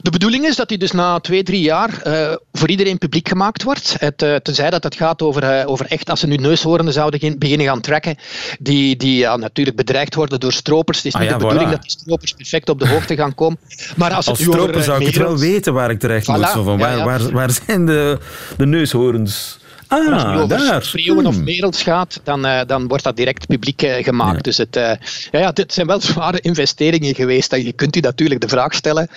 De 0.02 0.10
bedoeling 0.10 0.44
is 0.44 0.56
dat 0.56 0.68
die 0.68 0.78
dus 0.78 0.92
na 0.92 1.20
twee, 1.20 1.42
drie 1.42 1.60
jaar 1.60 2.02
uh, 2.06 2.34
voor 2.52 2.68
iedereen 2.68 2.98
publiek 2.98 3.28
gemaakt 3.28 3.62
wordt. 3.62 3.96
Het, 3.98 4.22
uh, 4.22 4.36
tenzij 4.36 4.70
dat 4.70 4.84
het 4.84 4.94
gaat 4.94 5.22
over, 5.22 5.60
uh, 5.60 5.68
over 5.70 5.86
echt, 5.86 6.10
als 6.10 6.20
ze 6.20 6.26
nu 6.26 6.36
neushoornen 6.36 6.92
zouden 6.92 7.38
beginnen 7.38 7.66
gaan 7.66 7.80
trekken, 7.80 8.16
die, 8.58 8.96
die 8.96 9.18
ja, 9.18 9.36
natuurlijk 9.36 9.76
bedreigd 9.76 10.14
worden 10.14 10.40
door 10.40 10.52
stropers. 10.52 10.96
Het 10.96 11.06
is 11.06 11.14
ah, 11.14 11.20
niet 11.20 11.30
ja, 11.30 11.36
de 11.36 11.42
bedoeling 11.42 11.68
voilà. 11.68 11.74
dat 11.74 11.82
die 11.82 11.90
stropers 11.90 12.32
perfect 12.32 12.68
op 12.68 12.78
de 12.78 12.88
hoogte 12.88 13.16
gaan 13.16 13.34
komen. 13.34 13.58
Maar 13.96 14.12
als, 14.12 14.28
als 14.28 14.38
het 14.38 14.48
stroper 14.48 14.68
over, 14.68 14.82
zou 14.82 15.00
ik 15.00 15.06
het 15.06 15.16
wel 15.16 15.38
weten 15.38 15.74
waar 15.74 15.90
ik 15.90 15.98
terecht 15.98 16.26
voilà, 16.30 16.34
moet. 16.34 16.48
Zo 16.48 16.62
van, 16.62 16.78
waar, 16.78 16.96
ja, 16.96 17.04
waar, 17.04 17.30
waar 17.30 17.50
zijn 17.66 17.86
de, 17.86 18.18
de 18.56 18.66
neushoorns? 18.66 19.58
Ah, 19.88 20.12
als 20.12 20.22
het 20.22 20.36
over 20.36 20.58
daar. 20.58 20.82
schreeuwen 20.82 21.24
hmm. 21.24 21.34
of 21.34 21.40
merels 21.42 21.82
gaat, 21.82 22.20
dan, 22.24 22.46
uh, 22.46 22.60
dan 22.66 22.88
wordt 22.88 23.04
dat 23.04 23.16
direct 23.16 23.46
publiek 23.46 23.82
uh, 23.82 24.04
gemaakt. 24.04 24.36
Ja. 24.36 24.42
Dus 24.42 24.56
het, 24.56 24.76
uh, 24.76 24.82
ja, 25.30 25.38
ja, 25.38 25.52
dit 25.52 25.72
zijn 25.72 25.86
wel 25.86 26.00
zware 26.00 26.40
investeringen 26.40 27.14
geweest. 27.14 27.54
Je 27.54 27.72
kunt 27.72 27.96
u 27.96 28.00
natuurlijk 28.00 28.40
de 28.40 28.48
vraag 28.48 28.74
stellen. 28.74 29.08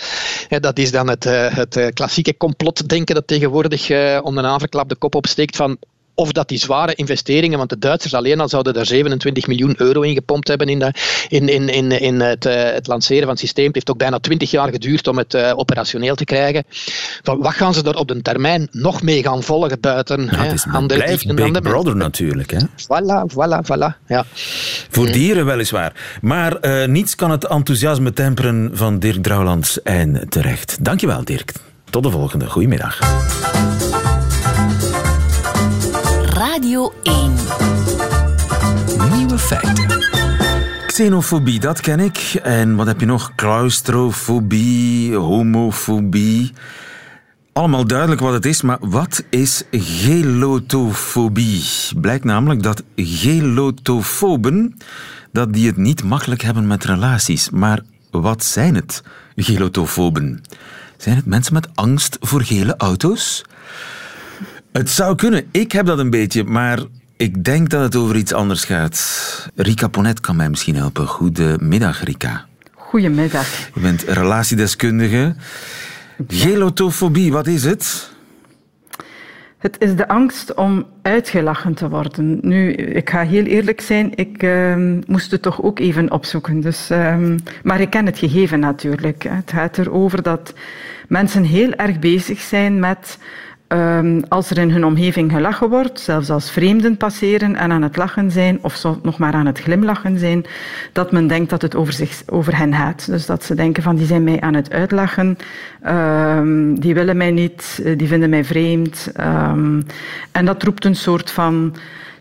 Dat 0.49 0.77
is 0.77 0.91
dan 0.91 1.07
het, 1.07 1.23
het 1.23 1.91
klassieke 1.93 2.38
complotdenken 2.38 3.15
dat 3.15 3.27
tegenwoordig 3.27 3.91
om 4.21 4.38
een 4.38 4.43
haverklap 4.43 4.89
de 4.89 4.95
kop 4.95 5.15
opsteekt 5.15 5.55
van 5.55 5.77
of 6.19 6.31
dat 6.31 6.47
die 6.47 6.57
zware 6.57 6.93
investeringen, 6.95 7.57
want 7.57 7.69
de 7.69 7.77
Duitsers 7.77 8.13
alleen 8.13 8.39
al 8.39 8.49
zouden 8.49 8.73
daar 8.73 8.85
27 8.85 9.47
miljoen 9.47 9.75
euro 9.77 10.01
in 10.01 10.13
gepompt 10.13 10.47
hebben 10.47 10.67
in, 10.67 10.79
de, 10.79 10.93
in, 11.27 11.49
in, 11.49 11.69
in, 11.69 11.91
in 11.91 12.19
het, 12.19 12.45
uh, 12.45 12.53
het, 12.53 12.88
lanceren 12.88 13.21
van 13.21 13.29
het 13.29 13.39
systeem. 13.39 13.65
Het 13.65 13.75
heeft 13.75 13.89
ook 13.89 13.97
bijna 13.97 14.19
20 14.19 14.51
jaar 14.51 14.69
geduurd 14.69 15.07
om 15.07 15.17
het 15.17 15.33
uh, 15.33 15.51
operationeel 15.55 16.15
te 16.15 16.23
krijgen. 16.23 16.63
Van 17.21 17.39
wat 17.39 17.53
gaan 17.53 17.73
ze 17.73 17.83
er 17.83 17.95
op 17.95 18.07
de 18.07 18.21
termijn 18.21 18.67
nog 18.71 19.01
mee 19.01 19.23
gaan 19.23 19.43
volgen 19.43 19.79
buiten? 19.79 20.27
Ja, 20.31 20.43
het 20.43 20.53
is, 20.53 20.65
andere 20.71 21.03
blijft 21.03 21.27
Big 21.35 21.45
andere 21.45 21.69
Brother 21.69 21.95
natuurlijk. 21.95 22.51
Hè? 22.51 22.59
Voilà, 22.59 23.33
voilà, 23.33 23.61
voilà. 23.63 24.05
Ja. 24.07 24.25
Voor 24.89 25.11
dieren 25.11 25.45
weliswaar. 25.45 26.17
Maar 26.21 26.57
uh, 26.61 26.85
niets 26.88 27.15
kan 27.15 27.31
het 27.31 27.45
enthousiasme 27.45 28.13
temperen 28.13 28.71
van 28.73 28.99
Dirk 28.99 29.23
Drouwlands 29.23 29.81
en 29.81 30.25
terecht. 30.29 30.77
Dankjewel 30.81 31.23
Dirk. 31.23 31.53
Tot 31.89 32.03
de 32.03 32.09
volgende. 32.09 32.45
Goedemiddag. 32.45 32.99
Radio 36.79 36.93
Radio 37.03 37.38
1. 39.07 39.17
Nieuwe 39.17 39.38
feiten. 39.38 39.88
Xenofobie, 40.88 41.59
dat 41.59 41.81
ken 41.81 42.00
ik. 42.00 42.39
En 42.43 42.75
wat 42.75 42.88
heb 42.88 43.00
je 43.00 43.05
nog? 43.05 43.36
Claustrofobie, 43.36 45.15
homofobie. 45.15 46.53
Allemaal 47.53 47.88
duidelijk 47.88 48.21
wat 48.21 48.33
het 48.33 48.45
is, 48.45 48.62
maar 48.62 48.77
wat 48.79 49.24
is 49.29 49.63
gelotofobie? 49.71 51.63
Blijkt 51.95 52.24
namelijk 52.24 52.63
dat 52.63 52.83
gelotofoben 52.95 54.77
dat 55.31 55.53
die 55.53 55.67
het 55.67 55.77
niet 55.77 56.03
makkelijk 56.03 56.41
hebben 56.41 56.67
met 56.67 56.83
relaties. 56.83 57.50
Maar 57.50 57.81
wat 58.12 58.43
zijn 58.43 58.75
het, 58.75 59.03
gelotofoben? 59.36 60.41
Zijn 60.98 61.15
het 61.15 61.25
mensen 61.25 61.53
met 61.53 61.67
angst 61.75 62.17
voor 62.21 62.41
gele 62.41 62.77
auto's? 62.77 63.43
Het 64.71 64.89
zou 64.89 65.15
kunnen. 65.15 65.47
Ik 65.51 65.71
heb 65.71 65.85
dat 65.85 65.99
een 65.99 66.09
beetje, 66.09 66.43
maar 66.43 66.79
ik 67.17 67.43
denk 67.43 67.69
dat 67.69 67.81
het 67.81 67.95
over 67.95 68.15
iets 68.15 68.33
anders 68.33 68.63
gaat. 68.63 69.49
Rika 69.55 69.88
Ponet 69.88 70.19
kan 70.19 70.35
mij 70.35 70.49
misschien 70.49 70.75
helpen. 70.75 71.07
Goedemiddag, 71.07 72.03
Rika. 72.03 72.45
Goedemiddag. 72.73 73.69
Je 73.73 73.79
bent 73.79 74.03
relatiedeskundige. 74.03 75.35
Gelotofobie, 76.27 77.31
wat 77.31 77.47
is 77.47 77.63
het? 77.63 78.11
Het 79.57 79.75
is 79.79 79.95
de 79.95 80.07
angst 80.07 80.53
om 80.53 80.85
uitgelachen 81.01 81.73
te 81.73 81.89
worden. 81.89 82.39
Nu, 82.41 82.73
ik 82.73 83.09
ga 83.09 83.21
heel 83.21 83.43
eerlijk 83.43 83.81
zijn, 83.81 84.11
ik 84.15 84.43
uh, 84.43 84.75
moest 85.05 85.31
het 85.31 85.41
toch 85.41 85.61
ook 85.61 85.79
even 85.79 86.11
opzoeken. 86.11 86.59
Dus, 86.59 86.91
uh, 86.91 87.35
maar 87.63 87.81
ik 87.81 87.89
ken 87.89 88.05
het 88.05 88.17
gegeven 88.17 88.59
natuurlijk. 88.59 89.23
Het 89.29 89.51
gaat 89.51 89.77
erover 89.77 90.21
dat 90.21 90.53
mensen 91.07 91.43
heel 91.43 91.73
erg 91.73 91.99
bezig 91.99 92.39
zijn 92.39 92.79
met 92.79 93.17
Um, 93.73 94.23
als 94.27 94.49
er 94.49 94.57
in 94.57 94.71
hun 94.71 94.85
omgeving 94.85 95.31
gelachen 95.31 95.69
wordt, 95.69 95.99
zelfs 95.99 96.29
als 96.29 96.51
vreemden 96.51 96.97
passeren 96.97 97.55
en 97.55 97.71
aan 97.71 97.81
het 97.81 97.97
lachen 97.97 98.31
zijn, 98.31 98.59
of 98.61 98.75
zo 98.75 98.99
nog 99.03 99.17
maar 99.17 99.33
aan 99.33 99.45
het 99.45 99.59
glimlachen 99.59 100.19
zijn, 100.19 100.45
dat 100.93 101.11
men 101.11 101.27
denkt 101.27 101.49
dat 101.49 101.61
het 101.61 101.75
over, 101.75 101.93
zich, 101.93 102.21
over 102.25 102.57
hen 102.57 102.73
gaat. 102.73 103.05
Dus 103.05 103.25
dat 103.25 103.43
ze 103.43 103.55
denken 103.55 103.83
van 103.83 103.95
die 103.95 104.05
zijn 104.05 104.23
mij 104.23 104.41
aan 104.41 104.53
het 104.53 104.71
uitlachen, 104.71 105.38
um, 105.88 106.79
die 106.79 106.93
willen 106.93 107.17
mij 107.17 107.31
niet, 107.31 107.81
die 107.97 108.07
vinden 108.07 108.29
mij 108.29 108.43
vreemd. 108.43 109.11
Um, 109.19 109.85
en 110.31 110.45
dat 110.45 110.63
roept 110.63 110.85
een 110.85 110.95
soort 110.95 111.31
van 111.31 111.75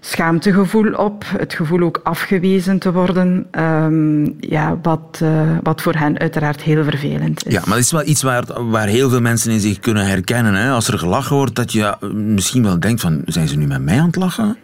schaamtegevoel 0.08 0.92
op, 0.92 1.24
het 1.36 1.54
gevoel 1.54 1.80
ook 1.82 2.00
afgewezen 2.02 2.78
te 2.78 2.92
worden, 2.92 3.46
um, 3.58 4.36
ja, 4.40 4.78
wat, 4.82 5.20
uh, 5.22 5.56
wat 5.62 5.82
voor 5.82 5.94
hen 5.94 6.18
uiteraard 6.18 6.62
heel 6.62 6.84
vervelend 6.84 7.46
is. 7.46 7.52
Ja, 7.52 7.62
maar 7.64 7.76
het 7.76 7.84
is 7.84 7.92
wel 7.92 8.06
iets 8.06 8.22
waar, 8.22 8.44
waar 8.70 8.86
heel 8.86 9.10
veel 9.10 9.20
mensen 9.20 9.52
in 9.52 9.60
zich 9.60 9.78
kunnen 9.78 10.06
herkennen. 10.06 10.54
Hè? 10.54 10.70
Als 10.70 10.88
er 10.88 10.98
gelachen 10.98 11.36
wordt, 11.36 11.54
dat 11.54 11.72
je 11.72 11.96
misschien 12.12 12.62
wel 12.62 12.80
denkt 12.80 13.00
van, 13.00 13.22
zijn 13.26 13.48
ze 13.48 13.56
nu 13.56 13.66
met 13.66 13.82
mij 13.82 14.00
aan 14.00 14.06
het 14.06 14.16
lachen? 14.16 14.56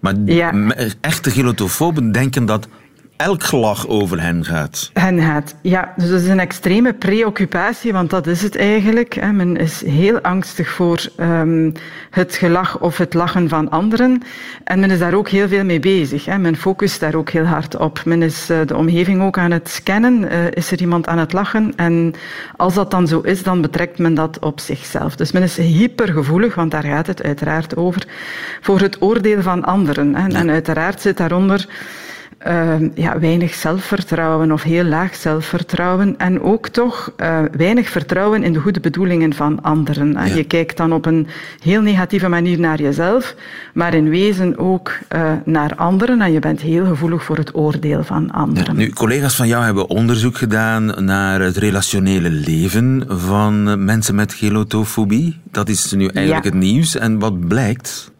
Maar 0.00 0.14
ja. 0.24 0.52
echte 1.00 1.30
gelotofoben 1.30 2.12
denken 2.12 2.46
dat 2.46 2.68
elk 3.16 3.42
gelach 3.42 3.88
over 3.88 4.22
hen 4.22 4.44
gaat. 4.44 4.90
Hen 4.92 5.20
gaat, 5.20 5.54
ja. 5.60 5.92
Dus 5.96 6.10
dat 6.10 6.20
is 6.20 6.28
een 6.28 6.40
extreme 6.40 6.94
preoccupatie, 6.94 7.92
want 7.92 8.10
dat 8.10 8.26
is 8.26 8.42
het 8.42 8.56
eigenlijk. 8.56 9.14
Hè. 9.14 9.32
Men 9.32 9.56
is 9.56 9.84
heel 9.84 10.20
angstig 10.20 10.68
voor 10.68 11.08
um, 11.20 11.72
het 12.10 12.34
gelach 12.34 12.80
of 12.80 12.98
het 12.98 13.14
lachen 13.14 13.48
van 13.48 13.70
anderen. 13.70 14.22
En 14.64 14.80
men 14.80 14.90
is 14.90 14.98
daar 14.98 15.14
ook 15.14 15.28
heel 15.28 15.48
veel 15.48 15.64
mee 15.64 15.80
bezig. 15.80 16.24
Hè. 16.24 16.38
Men 16.38 16.56
focust 16.56 17.00
daar 17.00 17.14
ook 17.14 17.30
heel 17.30 17.44
hard 17.44 17.76
op. 17.76 18.04
Men 18.04 18.22
is 18.22 18.50
uh, 18.50 18.58
de 18.66 18.76
omgeving 18.76 19.22
ook 19.22 19.38
aan 19.38 19.50
het 19.50 19.68
scannen. 19.68 20.22
Uh, 20.22 20.50
is 20.50 20.70
er 20.70 20.80
iemand 20.80 21.06
aan 21.06 21.18
het 21.18 21.32
lachen? 21.32 21.72
En 21.76 22.14
als 22.56 22.74
dat 22.74 22.90
dan 22.90 23.08
zo 23.08 23.20
is, 23.20 23.42
dan 23.42 23.60
betrekt 23.60 23.98
men 23.98 24.14
dat 24.14 24.38
op 24.38 24.60
zichzelf. 24.60 25.16
Dus 25.16 25.32
men 25.32 25.42
is 25.42 25.56
hypergevoelig, 25.56 26.54
want 26.54 26.70
daar 26.70 26.84
gaat 26.84 27.06
het 27.06 27.22
uiteraard 27.22 27.76
over, 27.76 28.06
voor 28.60 28.80
het 28.80 29.02
oordeel 29.02 29.42
van 29.42 29.64
anderen. 29.64 30.14
Hè. 30.14 30.28
En 30.28 30.50
uiteraard 30.50 31.00
zit 31.00 31.16
daaronder 31.16 31.66
uh, 32.46 32.74
ja, 32.94 33.18
weinig 33.18 33.54
zelfvertrouwen 33.54 34.52
of 34.52 34.62
heel 34.62 34.84
laag 34.84 35.14
zelfvertrouwen. 35.14 36.18
En 36.18 36.40
ook 36.40 36.68
toch 36.68 37.12
uh, 37.16 37.38
weinig 37.52 37.88
vertrouwen 37.88 38.42
in 38.42 38.52
de 38.52 38.58
goede 38.58 38.80
bedoelingen 38.80 39.34
van 39.34 39.62
anderen. 39.62 40.12
Ja. 40.12 40.24
Je 40.24 40.44
kijkt 40.44 40.76
dan 40.76 40.92
op 40.92 41.06
een 41.06 41.26
heel 41.62 41.80
negatieve 41.80 42.28
manier 42.28 42.60
naar 42.60 42.80
jezelf, 42.82 43.34
maar 43.74 43.94
in 43.94 44.08
wezen 44.08 44.58
ook 44.58 44.98
uh, 45.14 45.32
naar 45.44 45.74
anderen. 45.74 46.20
En 46.20 46.32
je 46.32 46.38
bent 46.38 46.60
heel 46.60 46.86
gevoelig 46.86 47.24
voor 47.24 47.36
het 47.36 47.54
oordeel 47.54 48.04
van 48.04 48.30
anderen. 48.30 48.64
Ja, 48.64 48.72
nu, 48.72 48.90
collega's 48.90 49.36
van 49.36 49.48
jou 49.48 49.64
hebben 49.64 49.88
onderzoek 49.88 50.36
gedaan 50.36 51.04
naar 51.04 51.40
het 51.40 51.56
relationele 51.56 52.30
leven 52.30 53.04
van 53.08 53.84
mensen 53.84 54.14
met 54.14 54.32
gelotofobie. 54.32 55.40
Dat 55.50 55.68
is 55.68 55.92
nu 55.92 56.06
eigenlijk 56.06 56.44
ja. 56.44 56.50
het 56.50 56.60
nieuws. 56.60 56.96
En 56.96 57.18
wat 57.18 57.48
blijkt? 57.48 58.14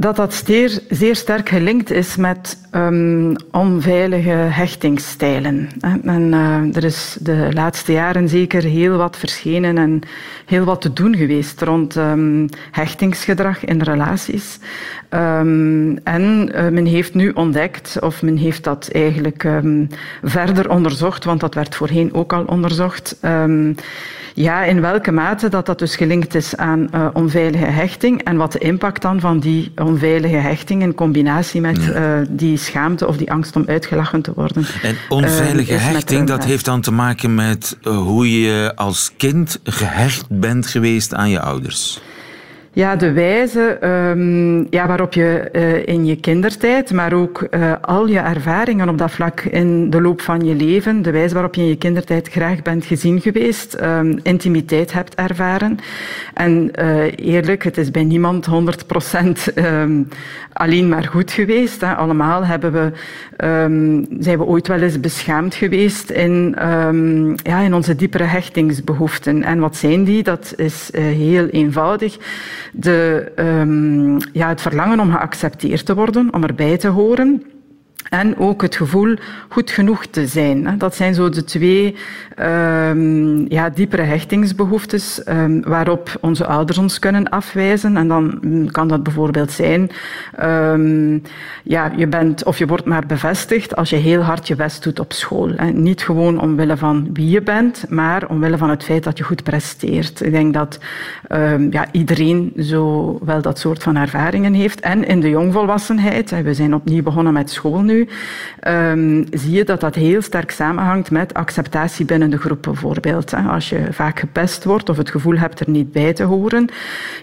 Dat 0.00 0.16
dat 0.16 0.34
zeer, 0.34 0.80
zeer 0.88 1.16
sterk 1.16 1.48
gelinkt 1.48 1.90
is 1.90 2.16
met 2.16 2.58
um, 2.72 3.36
onveilige 3.50 4.30
hechtingsstijlen. 4.30 5.68
En 6.04 6.32
uh, 6.32 6.76
er 6.76 6.84
is 6.84 7.16
de 7.20 7.48
laatste 7.52 7.92
jaren 7.92 8.28
zeker 8.28 8.62
heel 8.62 8.96
wat 8.96 9.16
verschenen 9.16 9.78
en 9.78 10.00
heel 10.46 10.64
wat 10.64 10.80
te 10.80 10.92
doen 10.92 11.16
geweest 11.16 11.62
rond 11.62 11.96
um, 11.96 12.48
hechtingsgedrag 12.70 13.64
in 13.64 13.82
relaties. 13.82 14.58
Um, 15.10 15.98
en 16.04 16.50
uh, 16.54 16.68
men 16.68 16.86
heeft 16.86 17.14
nu 17.14 17.30
ontdekt, 17.30 17.96
of 18.00 18.22
men 18.22 18.36
heeft 18.36 18.64
dat 18.64 18.88
eigenlijk 18.92 19.48
verder 20.22 20.70
onderzocht, 20.70 21.24
want 21.24 21.40
dat 21.40 21.54
werd 21.54 21.74
voorheen 21.74 22.14
ook 22.14 22.32
al 22.32 22.44
onderzocht 22.44 23.16
ja, 24.34 24.64
in 24.64 24.80
welke 24.80 25.12
mate 25.12 25.48
dat 25.48 25.66
dat 25.66 25.78
dus 25.78 25.96
gelinkt 25.96 26.34
is 26.34 26.56
aan 26.56 26.88
uh, 26.94 27.06
onveilige 27.12 27.64
hechting 27.64 28.22
en 28.22 28.36
wat 28.36 28.52
de 28.52 28.58
impact 28.58 29.02
dan 29.02 29.20
van 29.20 29.38
die 29.38 29.72
onveilige 29.90 30.36
hechting 30.36 30.82
in 30.82 30.94
combinatie 30.94 31.60
met 31.60 31.84
ja. 31.84 32.20
uh, 32.20 32.26
die 32.30 32.56
schaamte 32.56 33.06
of 33.06 33.16
die 33.16 33.30
angst 33.30 33.56
om 33.56 33.64
uitgelachen 33.66 34.22
te 34.22 34.32
worden. 34.34 34.66
En 34.82 34.96
onveilige 35.08 35.72
uh, 35.72 35.86
hechting, 35.86 36.26
dat 36.26 36.44
heeft 36.44 36.64
dan 36.64 36.80
te 36.80 36.92
maken 36.92 37.34
met 37.34 37.76
hoe 37.84 38.40
je 38.40 38.72
als 38.74 39.10
kind 39.16 39.60
gehecht 39.64 40.24
bent 40.28 40.66
geweest 40.66 41.14
aan 41.14 41.30
je 41.30 41.40
ouders. 41.40 42.00
Ja, 42.72 42.96
de 42.96 43.12
wijze 43.12 43.78
um, 43.84 44.66
ja, 44.70 44.86
waarop 44.86 45.12
je 45.12 45.48
uh, 45.52 45.86
in 45.86 46.06
je 46.06 46.16
kindertijd, 46.16 46.92
maar 46.92 47.12
ook 47.12 47.46
uh, 47.50 47.72
al 47.80 48.06
je 48.06 48.18
ervaringen 48.18 48.88
op 48.88 48.98
dat 48.98 49.10
vlak 49.10 49.40
in 49.40 49.90
de 49.90 50.00
loop 50.00 50.20
van 50.20 50.40
je 50.40 50.54
leven, 50.54 51.02
de 51.02 51.10
wijze 51.10 51.34
waarop 51.34 51.54
je 51.54 51.60
in 51.60 51.68
je 51.68 51.76
kindertijd 51.76 52.28
graag 52.28 52.62
bent 52.62 52.84
gezien 52.84 53.20
geweest, 53.20 53.80
um, 53.80 54.18
intimiteit 54.22 54.92
hebt 54.92 55.14
ervaren. 55.14 55.78
En 56.34 56.70
uh, 56.80 57.04
eerlijk, 57.16 57.64
het 57.64 57.78
is 57.78 57.90
bij 57.90 58.04
niemand 58.04 58.46
100% 58.48 59.54
um, 59.54 60.08
alleen 60.52 60.88
maar 60.88 61.04
goed 61.04 61.30
geweest. 61.30 61.80
Hè. 61.80 61.94
Allemaal 61.94 62.44
hebben 62.46 62.72
we, 62.72 62.92
zijn 64.20 64.38
we 64.38 64.44
ooit 64.44 64.68
wel 64.68 64.80
eens 64.80 65.00
beschaamd 65.00 65.54
geweest 65.54 66.10
in, 66.10 66.54
ja, 67.42 67.60
in 67.60 67.74
onze 67.74 67.96
diepere 67.96 68.24
hechtingsbehoeften. 68.24 69.42
En 69.42 69.58
wat 69.58 69.76
zijn 69.76 70.04
die? 70.04 70.22
Dat 70.22 70.54
is 70.56 70.90
heel 70.92 71.46
eenvoudig 71.46 72.18
de, 72.72 73.32
um, 73.36 74.16
ja, 74.32 74.48
het 74.48 74.60
verlangen 74.60 75.00
om 75.00 75.10
geaccepteerd 75.10 75.86
te 75.86 75.94
worden, 75.94 76.34
om 76.34 76.44
erbij 76.44 76.76
te 76.76 76.88
horen. 76.88 77.42
En 78.10 78.38
ook 78.38 78.62
het 78.62 78.76
gevoel 78.76 79.14
goed 79.48 79.70
genoeg 79.70 80.06
te 80.06 80.26
zijn. 80.26 80.78
Dat 80.78 80.96
zijn 80.96 81.14
zo 81.14 81.28
de 81.28 81.44
twee 81.44 81.96
um, 82.38 83.50
ja, 83.50 83.68
diepere 83.68 84.02
hechtingsbehoeftes 84.02 85.22
um, 85.28 85.62
waarop 85.62 86.18
onze 86.20 86.46
ouders 86.46 86.78
ons 86.78 86.98
kunnen 86.98 87.28
afwijzen. 87.28 87.96
En 87.96 88.08
dan 88.08 88.40
kan 88.70 88.88
dat 88.88 89.02
bijvoorbeeld 89.02 89.50
zijn, 89.50 89.90
um, 90.42 91.22
ja, 91.62 91.92
je 91.96 92.06
bent 92.06 92.44
of 92.44 92.58
je 92.58 92.66
wordt 92.66 92.84
maar 92.84 93.06
bevestigd 93.06 93.76
als 93.76 93.90
je 93.90 93.96
heel 93.96 94.20
hard 94.20 94.48
je 94.48 94.56
best 94.56 94.82
doet 94.82 95.00
op 95.00 95.12
school. 95.12 95.50
En 95.50 95.82
niet 95.82 96.02
gewoon 96.02 96.40
omwille 96.40 96.76
van 96.76 97.08
wie 97.12 97.30
je 97.30 97.42
bent, 97.42 97.84
maar 97.88 98.28
omwille 98.28 98.58
van 98.58 98.70
het 98.70 98.84
feit 98.84 99.04
dat 99.04 99.18
je 99.18 99.24
goed 99.24 99.42
presteert. 99.42 100.24
Ik 100.24 100.32
denk 100.32 100.54
dat 100.54 100.78
ja, 101.70 101.86
iedereen 101.92 102.52
zo 102.58 103.18
wel 103.24 103.42
dat 103.42 103.58
soort 103.58 103.82
van 103.82 103.96
ervaringen 103.96 104.52
heeft. 104.52 104.80
En 104.80 105.06
in 105.06 105.20
de 105.20 105.28
jongvolwassenheid, 105.28 106.42
we 106.42 106.54
zijn 106.54 106.74
opnieuw 106.74 107.02
begonnen 107.02 107.32
met 107.32 107.50
school 107.50 107.80
nu, 107.80 107.99
um, 108.68 109.26
zie 109.30 109.50
je 109.50 109.64
dat 109.64 109.80
dat 109.80 109.94
heel 109.94 110.22
sterk 110.22 110.50
samenhangt 110.50 111.10
met 111.10 111.34
acceptatie 111.34 112.04
binnen 112.04 112.30
de 112.30 112.38
groep 112.38 112.62
bijvoorbeeld. 112.62 113.34
Als 113.48 113.68
je 113.68 113.86
vaak 113.90 114.20
gepest 114.20 114.64
wordt 114.64 114.88
of 114.88 114.96
het 114.96 115.10
gevoel 115.10 115.36
hebt 115.36 115.60
er 115.60 115.70
niet 115.70 115.92
bij 115.92 116.12
te 116.12 116.22
horen, 116.22 116.68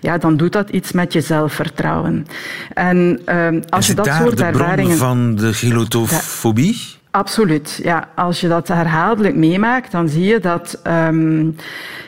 ja, 0.02 0.18
dan 0.18 0.38
doet 0.38 0.52
dat 0.52 0.70
iets 0.70 0.92
met 0.92 1.14
je 1.14 1.22
zelfvertrouwen. 1.22 2.26
En 2.74 3.22
um, 3.26 3.64
als 3.70 3.88
je 3.88 3.94
dat 3.94 4.06
soort 4.06 4.42
ervaringen... 4.42 4.98
van 4.98 5.36
de 5.36 5.54
gelotofobie? 5.54 6.97
Absoluut. 7.12 7.80
Ja, 7.84 8.08
als 8.16 8.42
je 8.42 8.48
dat 8.48 8.68
herhaaldelijk 8.68 9.36
meemaakt, 9.36 9.92
dan 9.92 10.10
zie 10.10 10.26
je 10.26 10.40
dat 10.40 10.82
um, 11.08 11.56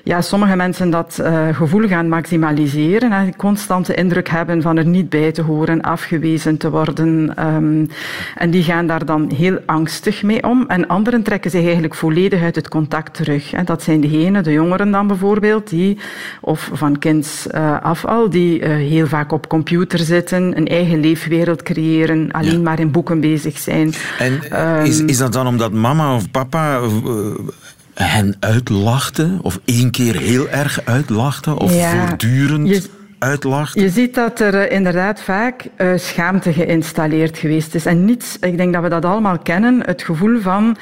ja, 0.03 0.21
sommige 0.21 0.55
mensen 0.55 0.89
dat 0.89 1.19
uh, 1.21 1.47
gevoel 1.55 1.87
gaan 1.87 2.09
maximaliseren. 2.09 3.11
Hè, 3.11 3.29
constante 3.37 3.93
indruk 3.93 4.29
hebben 4.29 4.61
van 4.61 4.77
er 4.77 4.85
niet 4.85 5.09
bij 5.09 5.31
te 5.31 5.41
horen, 5.41 5.81
afgewezen 5.81 6.57
te 6.57 6.69
worden. 6.69 7.33
Um, 7.55 7.89
en 8.35 8.49
die 8.49 8.63
gaan 8.63 8.87
daar 8.87 9.05
dan 9.05 9.31
heel 9.35 9.59
angstig 9.65 10.23
mee 10.23 10.43
om. 10.43 10.65
En 10.67 10.87
anderen 10.87 11.23
trekken 11.23 11.51
zich 11.51 11.63
eigenlijk 11.63 11.95
volledig 11.95 12.41
uit 12.41 12.55
het 12.55 12.67
contact 12.67 13.13
terug. 13.13 13.51
Hè. 13.51 13.63
Dat 13.63 13.83
zijn 13.83 14.01
degenen, 14.01 14.43
de 14.43 14.51
jongeren 14.51 14.91
dan 14.91 15.07
bijvoorbeeld, 15.07 15.69
die, 15.69 15.97
of 16.41 16.69
van 16.73 16.99
kinds 16.99 17.47
uh, 17.51 17.81
af 17.81 18.05
al, 18.05 18.29
die 18.29 18.59
uh, 18.59 18.67
heel 18.67 19.07
vaak 19.07 19.31
op 19.31 19.47
computer 19.47 19.99
zitten, 19.99 20.57
een 20.57 20.67
eigen 20.67 20.99
leefwereld 20.99 21.63
creëren, 21.63 22.31
alleen 22.31 22.51
ja. 22.51 22.59
maar 22.59 22.79
in 22.79 22.91
boeken 22.91 23.19
bezig 23.19 23.57
zijn. 23.57 23.93
En 24.19 24.33
um, 24.79 24.88
is, 24.89 24.99
is 24.99 25.17
dat 25.17 25.33
dan 25.33 25.47
omdat 25.47 25.71
mama 25.71 26.15
of 26.15 26.31
papa 26.31 26.81
hen 27.93 28.35
uitlachten? 28.39 29.39
Of 29.41 29.59
één 29.65 29.91
keer 29.91 30.15
heel 30.15 30.49
erg 30.49 30.81
uitlachten? 30.85 31.57
Of 31.57 31.75
ja, 31.75 32.07
voortdurend 32.07 32.67
je, 32.67 32.83
uitlachten? 33.19 33.81
Je 33.81 33.89
ziet 33.89 34.15
dat 34.15 34.39
er 34.39 34.53
uh, 34.53 34.71
inderdaad 34.71 35.21
vaak 35.21 35.65
uh, 35.77 35.91
schaamte 35.95 36.53
geïnstalleerd 36.53 37.37
geweest 37.37 37.75
is. 37.75 37.85
En 37.85 38.05
niets, 38.05 38.37
ik 38.39 38.57
denk 38.57 38.73
dat 38.73 38.83
we 38.83 38.89
dat 38.89 39.05
allemaal 39.05 39.39
kennen, 39.39 39.81
het 39.85 40.01
gevoel 40.01 40.41
van 40.41 40.77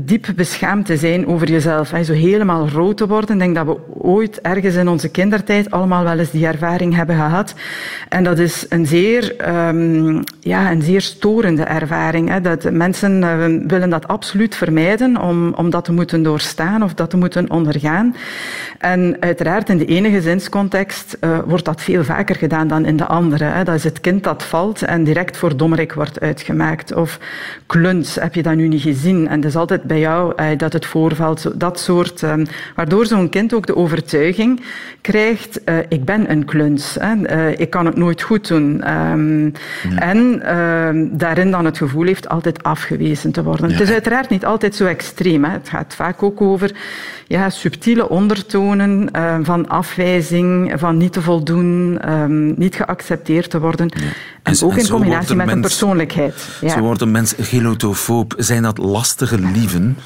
diep 0.00 0.26
beschaamd 0.36 0.86
te 0.86 0.96
zijn 0.96 1.26
over 1.26 1.50
jezelf. 1.50 1.92
Zo 2.02 2.12
helemaal 2.12 2.68
rood 2.68 2.96
te 2.96 3.06
worden. 3.06 3.34
Ik 3.34 3.38
denk 3.38 3.54
dat 3.54 3.66
we 3.66 3.76
ooit 4.02 4.40
ergens 4.40 4.74
in 4.74 4.88
onze 4.88 5.08
kindertijd 5.08 5.70
allemaal 5.70 6.04
wel 6.04 6.18
eens 6.18 6.30
die 6.30 6.46
ervaring 6.46 6.94
hebben 6.94 7.16
gehad. 7.16 7.54
En 8.08 8.24
dat 8.24 8.38
is 8.38 8.66
een 8.68 8.86
zeer, 8.86 9.34
um, 9.68 10.22
ja, 10.40 10.70
een 10.70 10.82
zeer 10.82 11.00
storende 11.00 11.62
ervaring. 11.62 12.28
Hè. 12.28 12.40
Dat 12.40 12.70
mensen 12.70 13.22
uh, 13.22 13.68
willen 13.68 13.90
dat 13.90 14.08
absoluut 14.08 14.54
vermijden 14.54 15.20
om, 15.20 15.54
om 15.54 15.70
dat 15.70 15.84
te 15.84 15.92
moeten 15.92 16.22
doorstaan 16.22 16.82
of 16.82 16.94
dat 16.94 17.10
te 17.10 17.16
moeten 17.16 17.50
ondergaan. 17.50 18.16
En 18.78 19.16
uiteraard 19.20 19.68
in 19.68 19.78
de 19.78 19.86
ene 19.86 20.10
gezinscontext 20.10 21.16
uh, 21.20 21.38
wordt 21.46 21.64
dat 21.64 21.80
veel 21.80 22.04
vaker 22.04 22.36
gedaan 22.36 22.68
dan 22.68 22.84
in 22.84 22.96
de 22.96 23.06
andere. 23.06 23.44
Hè. 23.44 23.64
Dat 23.64 23.74
is 23.74 23.84
het 23.84 24.00
kind 24.00 24.24
dat 24.24 24.42
valt 24.42 24.82
en 24.82 25.04
direct 25.04 25.36
voor 25.36 25.56
dommerik 25.56 25.92
wordt 25.92 26.20
uitgemaakt. 26.20 26.94
Of 26.94 27.18
kluns, 27.66 28.14
heb 28.14 28.34
je 28.34 28.42
dat 28.42 28.54
nu 28.54 28.68
niet 28.68 28.82
gezien? 28.82 29.28
En 29.28 29.40
dat 29.40 29.50
is 29.50 29.56
altijd 29.56 29.79
bij 29.82 29.98
jou 29.98 30.32
eh, 30.36 30.46
dat 30.56 30.72
het 30.72 30.86
voorvalt. 30.86 31.60
Dat 31.60 31.80
soort, 31.80 32.22
eh, 32.22 32.34
waardoor 32.74 33.06
zo'n 33.06 33.28
kind 33.28 33.54
ook 33.54 33.66
de 33.66 33.76
overtuiging 33.76 34.60
krijgt, 35.00 35.60
uh, 35.64 35.76
ik 35.88 36.04
ben 36.04 36.30
een 36.30 36.44
kluns. 36.44 36.96
Hè. 37.00 37.50
ik 37.50 37.70
kan 37.70 37.86
het 37.86 37.96
nooit 37.96 38.22
goed 38.22 38.48
doen. 38.48 38.90
Um, 39.10 39.52
ja. 39.90 39.98
En 39.98 40.42
ehm, 40.42 41.06
daarin 41.10 41.50
dan 41.50 41.64
het 41.64 41.76
gevoel 41.76 42.04
heeft 42.04 42.28
altijd 42.28 42.62
afgewezen 42.62 43.32
te 43.32 43.42
worden. 43.42 43.68
Ja. 43.68 43.72
Het 43.72 43.82
is 43.82 43.92
uiteraard 43.92 44.28
niet 44.28 44.44
altijd 44.44 44.74
zo 44.74 44.86
extreem. 44.86 45.44
Hè. 45.44 45.50
Het 45.50 45.68
gaat 45.68 45.94
vaak 45.94 46.22
ook 46.22 46.40
over 46.40 46.70
ja, 47.26 47.50
subtiele 47.50 48.08
ondertonen 48.08 49.08
van 49.42 49.68
afwijzing, 49.68 50.72
van 50.76 50.96
niet 50.96 51.12
te 51.12 51.22
voldoen, 51.22 52.00
niet 52.56 52.74
geaccepteerd 52.74 53.50
te 53.50 53.60
worden. 53.60 53.90
Ja. 53.96 54.06
En, 54.42 54.52
en, 54.52 54.62
ook 54.62 54.76
in 54.76 54.88
combinatie 54.88 55.34
met 55.34 55.46
mens, 55.46 55.56
een 55.56 55.60
persoonlijkheid. 55.60 56.48
Ja. 56.60 56.68
Zo 56.68 56.80
wordt 56.80 57.00
een 57.00 57.10
mens 57.10 57.34
gelotofoob. 57.38 58.34
Zijn 58.38 58.62
dat 58.62 58.78
lastige 58.78 59.38
lieven? 59.38 59.96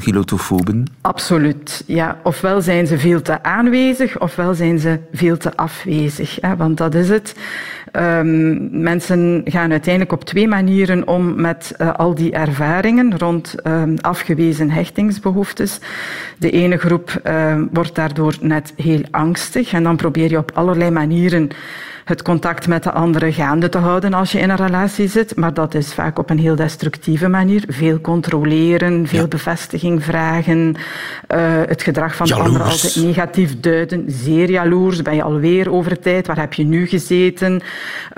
Gilotofoben? 0.00 0.86
Absoluut, 1.00 1.84
ja. 1.86 2.18
Ofwel 2.22 2.60
zijn 2.60 2.86
ze 2.86 2.98
veel 2.98 3.22
te 3.22 3.42
aanwezig, 3.42 4.20
ofwel 4.20 4.54
zijn 4.54 4.78
ze 4.78 4.98
veel 5.12 5.36
te 5.36 5.56
afwezig. 5.56 6.38
Hè, 6.40 6.56
want 6.56 6.76
dat 6.76 6.94
is 6.94 7.08
het. 7.08 7.34
Um, 7.92 8.82
mensen 8.82 9.42
gaan 9.44 9.70
uiteindelijk 9.70 10.12
op 10.12 10.24
twee 10.24 10.48
manieren 10.48 11.08
om 11.08 11.40
met 11.40 11.74
uh, 11.78 11.94
al 11.94 12.14
die 12.14 12.32
ervaringen 12.32 13.18
rond 13.18 13.54
um, 13.66 13.94
afgewezen 14.00 14.70
hechtingsbehoeftes. 14.70 15.78
De 16.38 16.50
ene 16.50 16.76
groep 16.76 17.20
uh, 17.24 17.56
wordt 17.72 17.94
daardoor 17.94 18.34
net 18.40 18.72
heel 18.76 19.02
angstig 19.10 19.72
en 19.72 19.82
dan 19.82 19.96
probeer 19.96 20.30
je 20.30 20.38
op 20.38 20.50
allerlei 20.54 20.90
manieren 20.90 21.50
het 22.10 22.22
contact 22.22 22.68
met 22.68 22.82
de 22.82 22.92
andere 22.92 23.32
gaande 23.32 23.68
te 23.68 23.78
houden 23.78 24.14
als 24.14 24.32
je 24.32 24.38
in 24.38 24.50
een 24.50 24.56
relatie 24.56 25.08
zit. 25.08 25.36
Maar 25.36 25.54
dat 25.54 25.74
is 25.74 25.94
vaak 25.94 26.18
op 26.18 26.30
een 26.30 26.38
heel 26.38 26.56
destructieve 26.56 27.28
manier. 27.28 27.64
Veel 27.68 28.00
controleren, 28.00 29.06
veel 29.06 29.20
ja. 29.20 29.26
bevestiging 29.26 30.04
vragen, 30.04 30.58
uh, 30.68 31.38
het 31.66 31.82
gedrag 31.82 32.16
van 32.16 32.26
jaloers. 32.26 32.46
de 32.46 32.58
ander 32.58 32.72
altijd 32.72 32.96
negatief 32.96 33.60
duiden. 33.60 34.04
Zeer 34.06 34.50
jaloers. 34.50 35.02
Ben 35.02 35.14
je 35.14 35.22
alweer 35.22 35.72
over 35.72 36.00
tijd? 36.00 36.26
Waar 36.26 36.38
heb 36.38 36.52
je 36.52 36.64
nu 36.64 36.86
gezeten? 36.86 37.60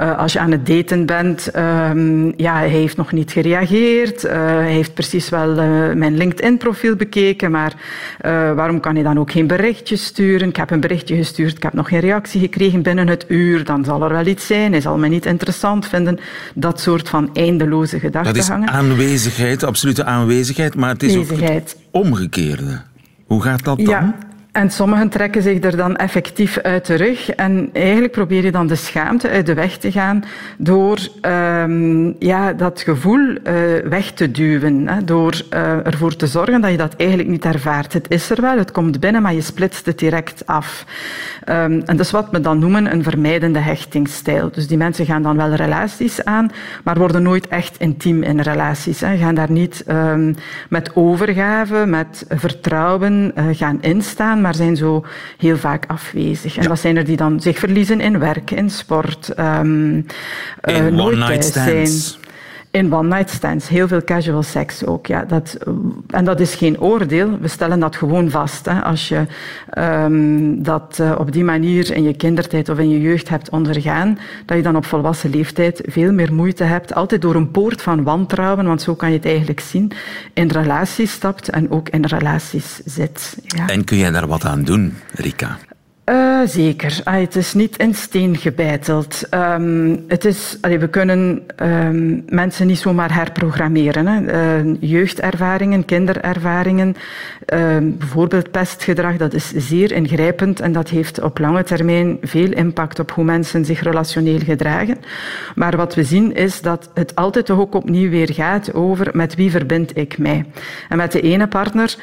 Uh, 0.00 0.18
als 0.18 0.32
je 0.32 0.38
aan 0.38 0.50
het 0.50 0.66
daten 0.66 1.06
bent, 1.06 1.50
um, 1.56 2.32
ja, 2.36 2.54
hij 2.54 2.68
heeft 2.68 2.96
nog 2.96 3.12
niet 3.12 3.32
gereageerd. 3.32 4.24
Uh, 4.24 4.30
hij 4.32 4.72
heeft 4.72 4.94
precies 4.94 5.28
wel 5.28 5.54
mijn 5.94 6.16
LinkedIn-profiel 6.16 6.96
bekeken, 6.96 7.50
maar 7.50 7.72
waarom 8.54 8.80
kan 8.80 8.94
hij 8.94 9.04
dan 9.04 9.18
ook 9.18 9.30
geen 9.30 9.46
berichtje 9.46 9.96
sturen? 9.96 10.48
Ik 10.48 10.56
heb 10.56 10.70
een 10.70 10.80
berichtje 10.80 11.16
gestuurd, 11.16 11.56
ik 11.56 11.62
heb 11.62 11.72
nog 11.72 11.88
geen 11.88 12.00
reactie 12.00 12.40
gekregen 12.40 12.82
binnen 12.82 13.08
het 13.08 13.24
uur. 13.28 13.64
Dan 13.64 13.81
zal 13.84 14.02
er 14.02 14.12
wel 14.12 14.26
iets 14.26 14.46
zijn, 14.46 14.72
hij 14.72 14.80
zal 14.80 14.98
mij 14.98 15.08
niet 15.08 15.26
interessant 15.26 15.86
vinden. 15.86 16.18
Dat 16.54 16.80
soort 16.80 17.08
van 17.08 17.30
eindeloze 17.34 17.98
gedachtegangen. 17.98 18.66
Dat 18.66 18.74
is 18.74 18.80
aanwezigheid, 18.80 19.62
absolute 19.62 20.04
aanwezigheid, 20.04 20.74
maar 20.74 20.88
het 20.88 21.02
is 21.02 21.16
ook 21.16 21.40
het 21.40 21.76
omgekeerde. 21.90 22.80
Hoe 23.26 23.42
gaat 23.42 23.64
dat 23.64 23.76
dan? 23.76 23.86
Ja. 23.86 24.14
En 24.52 24.70
sommigen 24.70 25.08
trekken 25.08 25.42
zich 25.42 25.62
er 25.62 25.76
dan 25.76 25.96
effectief 25.96 26.58
uit 26.58 26.84
terug. 26.84 27.30
En 27.30 27.70
eigenlijk 27.72 28.12
probeer 28.12 28.44
je 28.44 28.50
dan 28.50 28.66
de 28.66 28.74
schaamte 28.74 29.28
uit 29.28 29.46
de 29.46 29.54
weg 29.54 29.76
te 29.76 29.92
gaan 29.92 30.24
door 30.58 30.98
um, 31.26 32.16
ja, 32.18 32.52
dat 32.52 32.80
gevoel 32.80 33.18
uh, 33.18 33.36
weg 33.84 34.10
te 34.10 34.30
duwen. 34.30 34.88
Hè, 34.88 35.04
door 35.04 35.42
uh, 35.54 35.86
ervoor 35.86 36.16
te 36.16 36.26
zorgen 36.26 36.60
dat 36.60 36.70
je 36.70 36.76
dat 36.76 36.94
eigenlijk 36.96 37.28
niet 37.28 37.44
ervaart. 37.44 37.92
Het 37.92 38.10
is 38.10 38.30
er 38.30 38.40
wel, 38.40 38.58
het 38.58 38.72
komt 38.72 39.00
binnen, 39.00 39.22
maar 39.22 39.34
je 39.34 39.40
splitst 39.40 39.86
het 39.86 39.98
direct 39.98 40.46
af. 40.46 40.84
Um, 41.48 41.54
en 41.54 41.96
dat 41.96 42.00
is 42.00 42.10
wat 42.10 42.28
we 42.30 42.40
dan 42.40 42.58
noemen 42.58 42.92
een 42.92 43.02
vermijdende 43.02 43.58
hechtingsstijl. 43.58 44.50
Dus 44.50 44.66
die 44.66 44.76
mensen 44.76 45.06
gaan 45.06 45.22
dan 45.22 45.36
wel 45.36 45.54
relaties 45.54 46.24
aan, 46.24 46.50
maar 46.84 46.98
worden 46.98 47.22
nooit 47.22 47.48
echt 47.48 47.76
intiem 47.78 48.22
in 48.22 48.40
relaties. 48.40 48.98
Gaan 48.98 49.34
daar 49.34 49.50
niet 49.50 49.84
um, 49.88 50.34
met 50.68 50.90
overgave, 50.96 51.86
met 51.86 52.24
vertrouwen 52.28 53.32
uh, 53.38 53.44
gaan 53.52 53.78
instaan 53.80 54.40
maar 54.42 54.54
zijn 54.54 54.76
zo 54.76 55.04
heel 55.38 55.56
vaak 55.56 55.84
afwezig. 55.86 56.56
En 56.56 56.62
ja. 56.62 56.68
dat 56.68 56.78
zijn 56.78 56.96
er 56.96 57.04
die 57.04 57.16
dan 57.16 57.40
zich 57.40 57.58
verliezen 57.58 58.00
in 58.00 58.18
werk, 58.18 58.50
in 58.50 58.70
sport, 58.70 59.38
um, 59.38 60.06
in 60.62 60.84
uh, 60.84 60.86
nooit 60.86 61.52
thuis 61.52 61.52
zijn. 61.52 62.21
In 62.72 62.94
one-night 62.94 63.30
stands, 63.30 63.68
heel 63.68 63.88
veel 63.88 64.04
casual 64.04 64.42
seks 64.42 64.84
ook. 64.86 65.06
Ja, 65.06 65.24
dat, 65.24 65.58
en 66.06 66.24
dat 66.24 66.40
is 66.40 66.54
geen 66.54 66.80
oordeel, 66.80 67.38
we 67.38 67.48
stellen 67.48 67.80
dat 67.80 67.96
gewoon 67.96 68.30
vast. 68.30 68.66
Hè. 68.66 68.80
Als 68.80 69.08
je 69.08 69.26
um, 69.78 70.62
dat 70.62 70.98
uh, 71.00 71.14
op 71.18 71.32
die 71.32 71.44
manier 71.44 71.94
in 71.94 72.02
je 72.02 72.16
kindertijd 72.16 72.68
of 72.68 72.78
in 72.78 72.90
je 72.90 73.00
jeugd 73.00 73.28
hebt 73.28 73.50
ondergaan, 73.50 74.18
dat 74.46 74.56
je 74.56 74.62
dan 74.62 74.76
op 74.76 74.84
volwassen 74.84 75.30
leeftijd 75.30 75.82
veel 75.84 76.12
meer 76.12 76.34
moeite 76.34 76.64
hebt, 76.64 76.94
altijd 76.94 77.22
door 77.22 77.34
een 77.34 77.50
poort 77.50 77.82
van 77.82 78.02
wantrouwen, 78.02 78.66
want 78.66 78.82
zo 78.82 78.94
kan 78.94 79.10
je 79.10 79.16
het 79.16 79.26
eigenlijk 79.26 79.60
zien, 79.60 79.92
in 80.32 80.48
relaties 80.48 81.12
stapt 81.12 81.48
en 81.48 81.70
ook 81.70 81.88
in 81.88 82.04
relaties 82.04 82.80
zit. 82.84 83.36
Ja. 83.46 83.68
En 83.68 83.84
kun 83.84 83.96
jij 83.96 84.10
daar 84.10 84.26
wat 84.26 84.44
aan 84.44 84.62
doen, 84.62 84.94
Rika? 85.14 85.58
Uh, 86.10 86.40
zeker. 86.44 87.00
Ah, 87.04 87.20
het 87.20 87.36
is 87.36 87.54
niet 87.54 87.76
in 87.76 87.94
steen 87.94 88.36
gebeiteld. 88.36 89.22
Um, 89.30 90.04
het 90.08 90.24
is, 90.24 90.58
we 90.60 90.88
kunnen 90.88 91.42
um, 91.62 92.24
mensen 92.28 92.66
niet 92.66 92.78
zomaar 92.78 93.14
herprogrammeren. 93.14 94.06
Hè. 94.06 94.62
Uh, 94.62 94.76
jeugdervaringen, 94.80 95.84
kinderervaringen, 95.84 96.96
bijvoorbeeld 97.82 98.50
pestgedrag, 98.50 99.16
dat 99.16 99.34
is 99.34 99.52
zeer 99.52 99.92
ingrijpend 99.92 100.60
en 100.60 100.72
dat 100.72 100.88
heeft 100.88 101.20
op 101.20 101.38
lange 101.38 101.62
termijn 101.62 102.18
veel 102.22 102.52
impact 102.52 102.98
op 102.98 103.10
hoe 103.10 103.24
mensen 103.24 103.64
zich 103.64 103.82
relationeel 103.82 104.38
gedragen. 104.38 104.98
Maar 105.54 105.76
wat 105.76 105.94
we 105.94 106.02
zien 106.02 106.34
is 106.34 106.60
dat 106.60 106.90
het 106.94 107.14
altijd 107.14 107.46
toch 107.46 107.58
ook 107.58 107.74
opnieuw 107.74 108.10
weer 108.10 108.32
gaat 108.32 108.74
over 108.74 109.10
met 109.12 109.34
wie 109.34 109.50
verbind 109.50 109.96
ik 109.96 110.18
mij. 110.18 110.44
En 110.88 110.96
met 110.96 111.12
de 111.12 111.20
ene 111.20 111.46
partner 111.46 111.96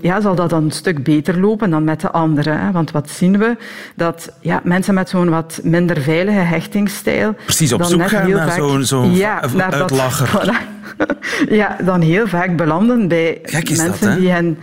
ja, 0.00 0.20
zal 0.20 0.34
dat 0.34 0.50
dan 0.50 0.64
een 0.64 0.70
stuk 0.70 1.04
beter 1.04 1.40
lopen 1.40 1.70
dan 1.70 1.84
met 1.84 2.00
de 2.00 2.10
andere. 2.10 2.50
Hè? 2.50 2.70
Want 2.70 2.90
wat 2.96 3.10
zien 3.10 3.38
we? 3.38 3.56
Dat 3.94 4.32
ja, 4.40 4.60
mensen 4.64 4.94
met 4.94 5.08
zo'n 5.08 5.28
wat 5.28 5.60
minder 5.62 6.00
veilige 6.00 6.38
hechtingsstijl... 6.38 7.34
Precies, 7.44 7.72
op 7.72 7.82
zoek 7.82 8.08
gaan 8.08 8.30
naar 8.30 8.52
zo'n 8.52 8.84
zo 8.84 9.04
ja, 9.04 9.42
uitlacher. 9.70 10.28
Dat, 10.96 11.16
ja, 11.48 11.76
dan 11.84 12.00
heel 12.00 12.26
vaak 12.26 12.56
belanden 12.56 13.08
bij 13.08 13.38
Gek 13.42 13.76
mensen 13.76 14.08
dat, 14.08 14.18
die 14.18 14.30
hen... 14.30 14.58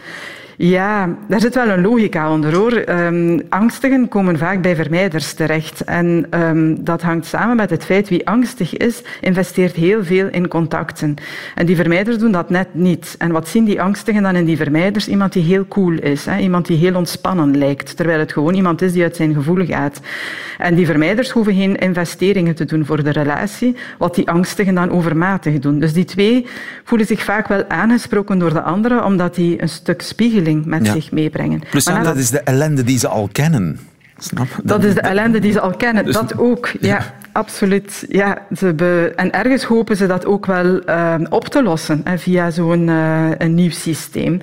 Ja, 0.58 1.18
daar 1.28 1.40
zit 1.40 1.56
wel 1.56 1.70
een 1.70 1.82
logica 1.82 2.32
onder 2.32 2.56
hoor. 2.56 2.84
Um, 2.90 3.42
angstigen 3.50 4.08
komen 4.08 4.38
vaak 4.38 4.62
bij 4.62 4.76
vermijders 4.76 5.34
terecht. 5.34 5.84
En 5.84 6.28
um, 6.30 6.84
dat 6.84 7.02
hangt 7.02 7.26
samen 7.26 7.56
met 7.56 7.70
het 7.70 7.86
feit 7.86 8.10
wie 8.10 8.28
angstig 8.28 8.78
is, 8.78 9.02
investeert 9.22 9.76
heel 9.76 10.04
veel 10.04 10.28
in 10.28 10.48
contacten. 10.48 11.16
En 11.56 11.66
die 11.66 11.76
vermijders 11.76 12.18
doen 12.18 12.32
dat 12.32 12.50
net 12.50 12.68
niet. 12.72 13.16
En 13.18 13.32
wat 13.32 13.48
zien 13.48 13.66
die 13.66 13.82
angstigen 13.82 14.24
dan 14.24 14.36
in 14.36 14.46
die 14.46 14.58
vermijders? 14.58 15.08
Iemand 15.08 15.34
die 15.34 15.44
heel 15.44 15.68
cool 15.68 15.94
is, 15.94 16.26
hè? 16.26 16.38
iemand 16.38 16.68
die 16.68 16.78
heel 16.78 16.96
ontspannen 16.96 17.58
lijkt, 17.58 17.96
terwijl 17.96 18.20
het 18.20 18.32
gewoon 18.32 18.54
iemand 18.54 18.82
is 18.82 18.94
die 18.94 19.04
uit 19.04 19.16
zijn 19.16 19.34
gevoel 19.34 19.66
gaat. 19.66 20.00
En 20.58 20.76
die 20.76 20.86
vermijders 20.86 21.30
hoeven 21.30 21.54
geen 21.56 21.76
investeringen 21.76 22.56
te 22.56 22.66
doen 22.66 22.86
voor 22.86 23.04
de 23.04 23.12
relatie, 23.12 23.76
wat 23.98 24.16
die 24.16 24.30
angstigen 24.30 24.76
dan 24.76 24.92
overmatig 24.92 25.60
doen. 25.60 25.80
Dus 25.80 25.94
die 25.94 26.06
twee 26.06 26.48
voelen 26.84 27.08
zich 27.08 27.24
vaak 27.24 27.48
wel 27.48 27.70
aangesproken 27.70 28.40
door 28.40 28.54
de 28.54 28.62
andere, 28.62 29.04
omdat 29.04 29.36
die 29.36 29.62
een 29.62 29.70
stuk 29.70 30.02
met 30.66 30.88
zich 30.88 31.12
meebrengen. 31.12 31.62
Plus 31.70 31.86
maar 31.86 32.04
dat 32.04 32.18
is 32.18 32.30
de 32.30 32.40
ellende 32.40 32.84
die 32.84 32.98
ze 33.00 33.08
al 33.08 33.30
kennen. 33.32 33.80
Snap? 34.18 34.48
Dat 34.64 34.84
is 34.84 34.94
de 34.94 35.02
ellende 35.02 35.40
die 35.40 35.52
ze 35.52 35.60
al 35.60 35.76
kennen, 35.76 36.06
dus 36.06 36.14
dat 36.14 36.38
ook. 36.38 36.72
Ja, 36.80 37.14
absoluut. 37.34 38.06
Ja, 38.10 38.38
ze 38.58 39.12
En 39.16 39.32
ergens 39.32 39.64
hopen 39.64 39.98
ze 39.98 40.08
dat 40.08 40.26
ook 40.26 40.46
wel 40.46 40.90
uh, 40.90 41.16
op 41.30 41.48
te 41.48 41.64
lossen 41.64 42.02
hè, 42.04 42.18
via 42.18 42.50
zo'n 42.50 42.88
uh, 42.88 43.30
een 43.38 43.56
nieuw 43.56 43.70
systeem. 43.70 44.42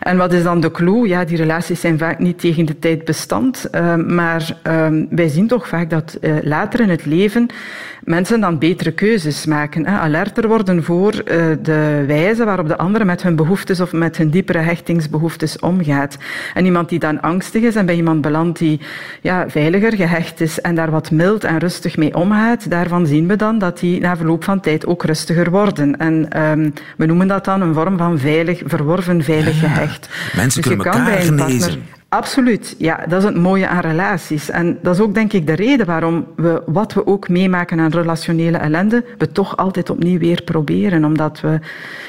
En 0.00 0.16
wat 0.16 0.32
is 0.32 0.42
dan 0.42 0.60
de 0.60 0.70
clue? 0.70 1.08
Ja, 1.08 1.24
die 1.24 1.36
relaties 1.36 1.80
zijn 1.80 1.98
vaak 1.98 2.18
niet 2.18 2.38
tegen 2.38 2.64
de 2.66 2.78
tijd 2.78 3.04
bestand, 3.04 3.68
uh, 3.72 3.94
maar 3.94 4.56
ehm, 4.62 5.04
wij 5.10 5.28
zien 5.28 5.46
toch 5.46 5.68
vaak 5.68 5.90
dat 5.90 6.18
eh, 6.20 6.32
later 6.42 6.80
in 6.80 6.88
het 6.88 7.04
leven 7.04 7.46
mensen 8.04 8.40
dan 8.40 8.58
betere 8.58 8.92
keuzes 8.92 9.46
maken. 9.46 9.86
Hè, 9.86 9.98
alerter 9.98 10.48
worden 10.48 10.84
voor 10.84 11.12
de 11.62 12.04
wijze 12.06 12.44
waarop 12.44 12.68
de 12.68 12.76
andere 12.76 13.04
met 13.04 13.22
hun 13.22 13.36
behoeftes 13.36 13.80
of 13.80 13.92
met 13.92 14.16
hun 14.16 14.30
diepere 14.30 14.58
hechtingsbehoeftes 14.58 15.58
omgaat. 15.58 16.16
En 16.54 16.64
iemand 16.64 16.88
die 16.88 16.98
dan 16.98 17.20
angstig 17.20 17.62
is 17.62 17.76
en 17.76 17.86
bij 17.86 17.94
iemand 17.94 18.20
belandt 18.20 18.58
die 18.58 18.80
ja, 19.20 19.44
veiliger 19.48 19.96
gehecht 19.96 20.40
is 20.40 20.60
en 20.60 20.74
daar 20.74 20.90
wat 20.90 21.10
mild 21.10 21.44
en 21.44 21.58
rustig 21.58 21.96
mee 21.96 22.14
omgaat, 22.14 22.25
daarvan 22.68 23.06
zien 23.06 23.28
we 23.28 23.36
dan 23.36 23.58
dat 23.58 23.78
die 23.78 24.00
na 24.00 24.16
verloop 24.16 24.44
van 24.44 24.60
tijd 24.60 24.86
ook 24.86 25.04
rustiger 25.04 25.50
worden. 25.50 25.96
En 25.96 26.42
um, 26.42 26.72
we 26.96 27.06
noemen 27.06 27.28
dat 27.28 27.44
dan 27.44 27.60
een 27.60 27.74
vorm 27.74 27.98
van 27.98 28.18
veilig, 28.18 28.62
verworven 28.64 29.22
veilig 29.22 29.58
gehecht. 29.58 30.08
mensen 30.36 30.62
dus 30.62 30.70
kunnen 30.70 30.86
elkaar 30.86 31.18
genezen. 31.18 31.82
Absoluut, 32.16 32.74
ja, 32.78 33.04
dat 33.08 33.18
is 33.18 33.24
het 33.24 33.36
mooie 33.36 33.68
aan 33.68 33.80
relaties. 33.80 34.50
En 34.50 34.78
dat 34.82 34.94
is 34.94 35.00
ook 35.00 35.14
denk 35.14 35.32
ik 35.32 35.46
de 35.46 35.52
reden 35.52 35.86
waarom 35.86 36.26
we, 36.36 36.62
wat 36.66 36.92
we 36.92 37.06
ook 37.06 37.28
meemaken 37.28 37.80
aan 37.80 37.90
relationele 37.90 38.56
ellende, 38.56 39.04
we 39.18 39.32
toch 39.32 39.56
altijd 39.56 39.90
opnieuw 39.90 40.18
weer 40.18 40.42
proberen. 40.42 41.04
Omdat 41.04 41.40
we, 41.40 41.60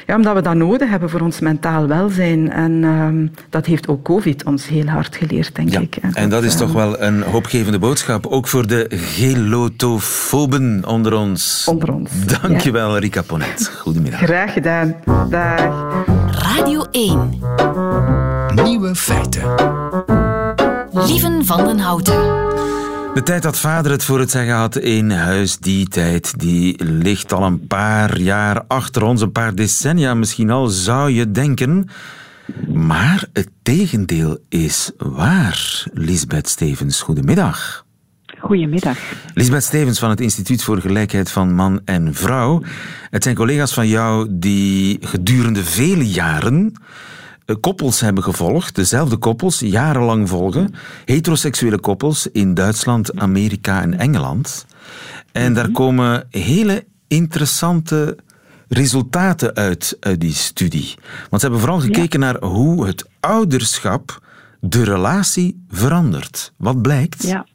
ja, 0.06 0.16
omdat 0.16 0.34
we 0.34 0.42
dat 0.42 0.54
nodig 0.54 0.88
hebben 0.90 1.10
voor 1.10 1.20
ons 1.20 1.40
mentaal 1.40 1.86
welzijn. 1.86 2.52
En 2.52 2.84
um, 2.84 3.32
dat 3.50 3.66
heeft 3.66 3.88
ook 3.88 4.02
COVID 4.02 4.44
ons 4.44 4.68
heel 4.68 4.86
hard 4.86 5.16
geleerd, 5.16 5.54
denk 5.54 5.70
ja, 5.70 5.80
ik. 5.80 5.96
En, 5.96 6.14
en 6.14 6.28
dat, 6.28 6.44
is 6.44 6.56
toch 6.56 6.72
wel 6.72 7.02
een 7.02 7.22
hoopgevende 7.22 7.78
boodschap, 7.78 8.26
ook 8.26 8.48
voor 8.48 8.66
de 8.66 8.86
gelotofoben 8.90 10.82
onder 10.86 11.14
ons. 11.14 11.66
Onder 11.68 11.92
ons. 11.92 12.10
Dankjewel, 12.40 12.92
ja. 12.92 12.98
Rika 12.98 13.22
Ponet. 13.22 13.70
Goedemiddag. 13.78 14.20
Graag 14.20 14.52
gedaan. 14.52 14.94
Dag. 15.30 16.04
Radio 16.26 16.84
1. 16.90 18.17
Nieuwe 18.64 18.94
feiten. 18.94 19.54
Lieven 20.92 21.44
van 21.44 21.64
den 21.64 21.78
Houten. 21.78 22.14
De 23.14 23.20
tijd 23.24 23.42
dat 23.42 23.58
vader 23.58 23.90
het 23.90 24.04
voor 24.04 24.18
het 24.18 24.30
zeggen 24.30 24.54
had 24.54 24.76
in 24.76 25.10
huis, 25.10 25.58
die 25.58 25.88
tijd, 25.88 26.38
die 26.40 26.84
ligt 26.84 27.32
al 27.32 27.42
een 27.42 27.66
paar 27.66 28.18
jaar 28.18 28.64
achter 28.66 29.02
ons, 29.02 29.20
een 29.20 29.32
paar 29.32 29.54
decennia 29.54 30.14
misschien 30.14 30.50
al, 30.50 30.66
zou 30.66 31.10
je 31.10 31.30
denken. 31.30 31.88
Maar 32.72 33.26
het 33.32 33.48
tegendeel 33.62 34.38
is 34.48 34.90
waar. 34.96 35.84
Lisbeth 35.92 36.48
Stevens, 36.48 37.00
goedemiddag. 37.00 37.86
Goedemiddag. 38.38 38.98
Lisbeth 39.34 39.64
Stevens 39.64 39.98
van 39.98 40.10
het 40.10 40.20
Instituut 40.20 40.62
voor 40.62 40.80
Gelijkheid 40.80 41.30
van 41.30 41.54
Man 41.54 41.80
en 41.84 42.14
Vrouw. 42.14 42.62
Het 43.10 43.22
zijn 43.22 43.34
collega's 43.34 43.74
van 43.74 43.88
jou 43.88 44.26
die 44.30 44.98
gedurende 45.00 45.64
vele 45.64 46.08
jaren 46.08 46.72
koppels 47.56 48.00
hebben 48.00 48.22
gevolgd, 48.22 48.74
dezelfde 48.74 49.16
koppels, 49.16 49.60
jarenlang 49.60 50.28
volgen. 50.28 50.74
Heteroseksuele 51.04 51.78
koppels 51.78 52.26
in 52.26 52.54
Duitsland, 52.54 53.20
Amerika 53.20 53.82
en 53.82 53.98
Engeland. 53.98 54.66
En 55.32 55.54
daar 55.54 55.64
mhm. 55.64 55.72
komen 55.72 56.26
hele 56.30 56.84
interessante 57.08 58.16
resultaten 58.68 59.54
uit, 59.54 59.96
uit 60.00 60.20
die 60.20 60.32
studie. 60.32 60.94
Want 61.30 61.42
ze 61.42 61.48
hebben 61.48 61.60
vooral 61.60 61.80
gekeken 61.80 62.20
naar 62.20 62.36
hoe 62.40 62.86
het 62.86 63.10
ouderschap 63.20 64.18
de 64.60 64.84
relatie 64.84 65.64
verandert. 65.68 66.52
Wat 66.56 66.82
blijkt? 66.82 67.28
Ja. 67.28 67.46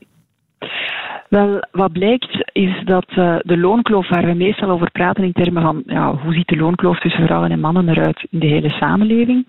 Wel, 1.30 1.68
wat 1.72 1.92
blijkt 1.92 2.50
is 2.52 2.82
dat 2.86 3.06
uh, 3.10 3.36
de 3.42 3.58
loonkloof, 3.58 4.10
waar 4.10 4.26
we 4.26 4.34
meestal 4.34 4.70
over 4.70 4.92
praten 4.92 5.24
in 5.24 5.32
termen 5.32 5.62
van 5.62 5.84
ja, 5.86 6.16
hoe 6.16 6.34
ziet 6.34 6.48
de 6.48 6.56
loonkloof 6.56 7.00
tussen 7.00 7.26
vrouwen 7.26 7.52
en 7.52 7.60
mannen 7.60 7.90
eruit 7.90 8.28
in 8.30 8.40
de 8.40 8.46
hele 8.46 8.70
samenleving, 8.70 9.48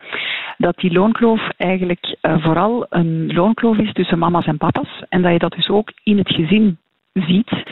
dat 0.59 0.77
die 0.77 0.93
loonkloof 0.93 1.49
eigenlijk 1.57 2.17
uh, 2.23 2.45
vooral 2.45 2.87
een 2.89 3.33
loonkloof 3.33 3.79
is 3.79 3.93
tussen 3.93 4.19
mama's 4.19 4.47
en 4.47 4.57
papa's 4.57 5.03
en 5.09 5.23
dat 5.23 5.33
je 5.33 5.39
dat 5.39 5.53
dus 5.53 5.69
ook 5.69 5.93
in 6.03 6.19
het 6.19 6.31
gezin 6.31 6.79
ziet. 7.15 7.65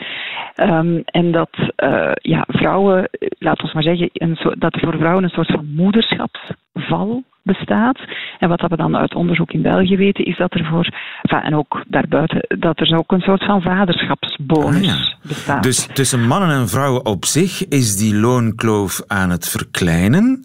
Um, 0.55 1.01
en 1.05 1.31
dat 1.31 1.49
uh, 1.57 2.11
ja, 2.13 2.45
vrouwen, 2.47 3.09
laten 3.39 3.65
we 3.65 3.71
maar 3.73 3.83
zeggen, 3.83 4.09
een 4.13 4.35
so 4.35 4.53
dat 4.57 4.73
er 4.73 4.79
voor 4.79 4.97
vrouwen 4.97 5.23
een 5.23 5.29
soort 5.29 5.51
van 5.51 5.73
moederschapsval 5.75 7.23
bestaat. 7.43 7.99
En 8.39 8.49
wat 8.49 8.61
we 8.61 8.75
dan 8.75 8.97
uit 8.97 9.15
onderzoek 9.15 9.51
in 9.51 9.61
België 9.61 9.97
weten, 9.97 10.25
is 10.25 10.37
dat 10.37 10.53
er 10.53 10.65
voor, 10.65 10.87
en 11.21 11.55
ook 11.55 11.83
daarbuiten, 11.87 12.59
dat 12.59 12.79
er 12.79 12.97
ook 12.97 13.11
een 13.11 13.21
soort 13.21 13.43
van 13.43 13.61
vaderschapsbonus 13.61 15.17
ah, 15.21 15.27
bestaat. 15.27 15.63
Dus 15.63 15.87
tussen 15.93 16.27
mannen 16.27 16.49
en 16.49 16.67
vrouwen 16.67 17.05
op 17.05 17.25
zich 17.25 17.67
is 17.67 17.97
die 17.97 18.15
loonkloof 18.15 19.03
aan 19.07 19.29
het 19.29 19.49
verkleinen. 19.49 20.43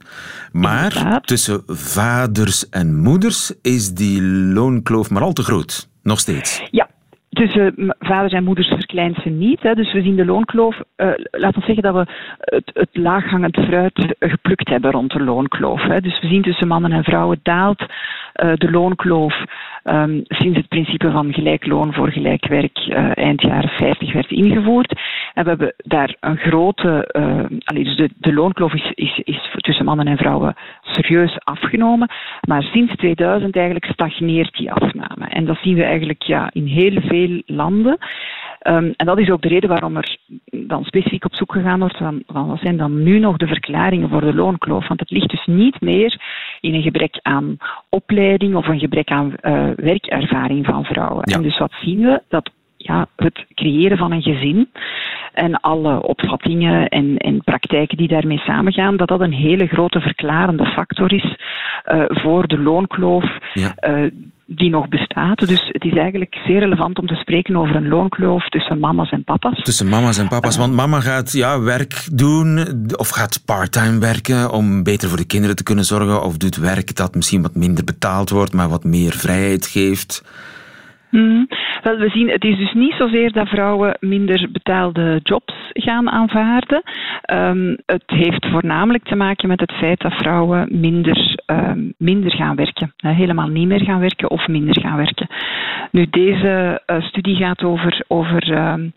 Maar 0.53 1.21
tussen 1.21 1.63
vaders 1.67 2.69
en 2.69 2.97
moeders 2.97 3.61
is 3.63 3.95
die 3.95 4.23
loonkloof 4.23 5.11
maar 5.11 5.23
al 5.23 5.33
te 5.33 5.43
groot. 5.43 5.89
Nog 6.03 6.19
steeds. 6.19 6.69
Ja, 6.71 6.89
tussen 7.29 7.95
vaders 7.99 8.33
en 8.33 8.45
moeders 8.45 8.69
verkleint 8.99 9.23
ze 9.23 9.45
niet. 9.45 9.63
Hè. 9.63 9.75
Dus 9.75 9.93
we 9.93 10.03
zien 10.03 10.17
de 10.17 10.25
loonkloof, 10.25 10.77
uh, 10.77 11.11
laten 11.31 11.61
we 11.61 11.67
zeggen 11.67 11.83
dat 11.83 11.95
we 11.95 12.07
het, 12.39 12.71
het 12.75 12.89
laaghangend 12.93 13.57
fruit 13.57 14.17
geplukt 14.19 14.69
hebben 14.69 14.91
rond 14.91 15.13
de 15.13 15.21
loonkloof. 15.25 15.83
Hè. 15.83 16.01
Dus 16.01 16.21
we 16.21 16.27
zien 16.27 16.43
tussen 16.43 16.69
mannen 16.69 16.93
en 16.93 17.05
vrouwen 17.05 17.41
daalt 17.43 17.81
uh, 17.81 18.53
de 18.55 18.71
loonkloof 18.71 19.45
um, 19.85 20.23
sinds 20.29 20.57
het 20.57 20.69
principe 20.69 21.11
van 21.11 21.33
gelijk 21.33 21.67
loon 21.67 21.95
voor 21.95 22.11
gelijk 22.11 22.47
werk 22.47 22.79
uh, 22.79 23.11
eind 23.15 23.43
jaren 23.43 23.69
50 23.69 24.13
werd 24.13 24.31
ingevoerd. 24.31 25.01
En 25.35 25.43
we 25.43 25.49
hebben 25.49 25.75
daar 25.77 26.17
een 26.21 26.37
grote, 26.37 27.09
dus 27.65 27.97
de, 27.97 28.11
de 28.17 28.33
loonkloof 28.33 28.73
is, 28.75 28.91
is, 28.95 29.21
is 29.25 29.51
tussen 29.57 29.85
mannen 29.85 30.07
en 30.07 30.17
vrouwen 30.17 30.55
serieus 30.83 31.39
afgenomen. 31.39 32.09
Maar 32.49 32.63
sinds 32.63 32.97
2000 32.97 33.57
eigenlijk 33.57 33.85
stagneert 33.85 34.57
die 34.57 34.73
afname. 34.73 35.27
En 35.29 35.45
dat 35.45 35.59
zien 35.63 35.75
we 35.75 35.83
eigenlijk 35.83 36.23
ja, 36.23 36.51
in 36.53 36.67
heel 36.67 37.01
veel 37.01 37.43
landen. 37.47 37.99
Um, 38.63 38.93
en 38.97 39.07
dat 39.07 39.19
is 39.19 39.31
ook 39.31 39.43
de 39.43 39.49
reden 39.49 39.69
waarom 39.69 39.97
er 39.97 40.17
dan 40.51 40.85
specifiek 40.85 41.25
op 41.25 41.35
zoek 41.35 41.53
gegaan 41.53 41.79
wordt 41.79 41.97
van, 41.97 42.23
van 42.27 42.47
wat 42.47 42.59
zijn 42.59 42.77
dan 42.77 43.03
nu 43.03 43.19
nog 43.19 43.37
de 43.37 43.47
verklaringen 43.47 44.09
voor 44.09 44.21
de 44.21 44.35
loonkloof. 44.35 44.89
Want 44.89 45.01
het 45.01 45.11
ligt 45.11 45.31
dus 45.31 45.47
niet 45.47 45.81
meer 45.81 46.21
in 46.61 46.75
een 46.75 46.83
gebrek 46.83 47.19
aan 47.23 47.57
opleiding 47.89 48.55
of 48.55 48.67
een 48.67 48.79
gebrek 48.79 49.11
aan 49.11 49.35
uh, 49.43 49.71
werkervaring 49.77 50.67
van 50.67 50.85
vrouwen. 50.85 51.23
En 51.23 51.43
dus 51.43 51.59
wat 51.59 51.73
zien 51.81 52.01
we? 52.01 52.23
Dat 52.29 52.51
ja, 52.79 53.07
het 53.17 53.45
creëren 53.55 53.99
van 53.99 54.13
een 54.13 54.23
gezin 54.23 54.69
en 55.33 55.61
alle 55.61 56.03
opvattingen 56.03 56.89
en, 56.89 57.17
en 57.17 57.45
praktijken 57.45 57.97
die 57.97 58.09
daarmee 58.09 58.39
samengaan, 58.39 58.97
dat 58.97 59.09
dat 59.09 59.21
een 59.21 59.33
hele 59.33 59.67
grote 59.67 60.01
verklarende 60.01 60.67
factor 60.67 61.13
is 61.13 61.37
uh, 61.93 62.05
voor 62.07 62.47
de 62.47 62.59
loonkloof 62.59 63.25
ja. 63.53 63.75
uh, 63.89 64.11
die 64.47 64.71
nog 64.71 64.89
bestaat. 64.89 65.49
Dus 65.49 65.69
het 65.73 65.85
is 65.85 65.97
eigenlijk 65.97 66.41
zeer 66.47 66.59
relevant 66.59 66.99
om 66.99 67.07
te 67.07 67.15
spreken 67.15 67.57
over 67.57 67.77
een 67.77 67.89
loonkloof 67.89 68.49
tussen 68.49 68.79
mama's 68.79 69.11
en 69.11 69.25
papa's. 69.25 69.63
Tussen 69.63 69.89
mama's 69.89 70.19
en 70.19 70.29
papa's, 70.29 70.57
want 70.57 70.75
mama 70.75 71.01
gaat 71.01 71.33
ja, 71.33 71.61
werk 71.61 72.09
doen 72.13 72.59
of 72.97 73.09
gaat 73.09 73.43
parttime 73.45 73.99
werken 73.99 74.51
om 74.53 74.83
beter 74.83 75.09
voor 75.09 75.19
de 75.19 75.27
kinderen 75.27 75.57
te 75.57 75.63
kunnen 75.63 75.85
zorgen 75.85 76.23
of 76.23 76.37
doet 76.37 76.57
werk 76.57 76.97
dat 76.97 77.15
misschien 77.15 77.43
wat 77.43 77.55
minder 77.55 77.85
betaald 77.85 78.31
wordt, 78.31 78.53
maar 78.53 78.69
wat 78.69 78.85
meer 78.85 79.13
vrijheid 79.13 79.67
geeft. 79.67 80.23
Hmm. 81.11 81.49
Wel, 81.83 81.97
we 81.97 82.09
zien, 82.09 82.29
het 82.29 82.45
is 82.45 82.57
dus 82.59 82.73
niet 82.73 82.95
zozeer 82.99 83.33
dat 83.33 83.49
vrouwen 83.49 83.97
minder 84.01 84.49
betaalde 84.53 85.21
jobs 85.23 85.55
gaan 85.73 86.11
aanvaarden. 86.11 86.83
Um, 87.33 87.77
het 87.87 88.05
heeft 88.07 88.47
voornamelijk 88.47 89.05
te 89.05 89.17
maken 89.17 89.49
met 89.49 89.61
het 89.61 89.73
feit 89.73 90.01
dat 90.01 90.13
vrouwen 90.13 90.69
minder, 90.81 91.43
um, 91.47 91.95
minder 91.99 92.33
gaan 92.33 92.57
werken. 92.57 92.93
helemaal 92.97 93.49
niet 93.49 93.69
meer 93.69 93.85
gaan 93.85 94.01
werken 94.01 94.31
of 94.31 94.47
minder 94.47 94.81
gaan 94.81 94.97
werken. 94.97 95.27
Nu, 95.91 96.07
deze 96.11 96.83
studie 96.99 97.37
gaat 97.37 97.65
over, 97.65 98.05
over 98.09 98.53
ehm, 98.53 98.89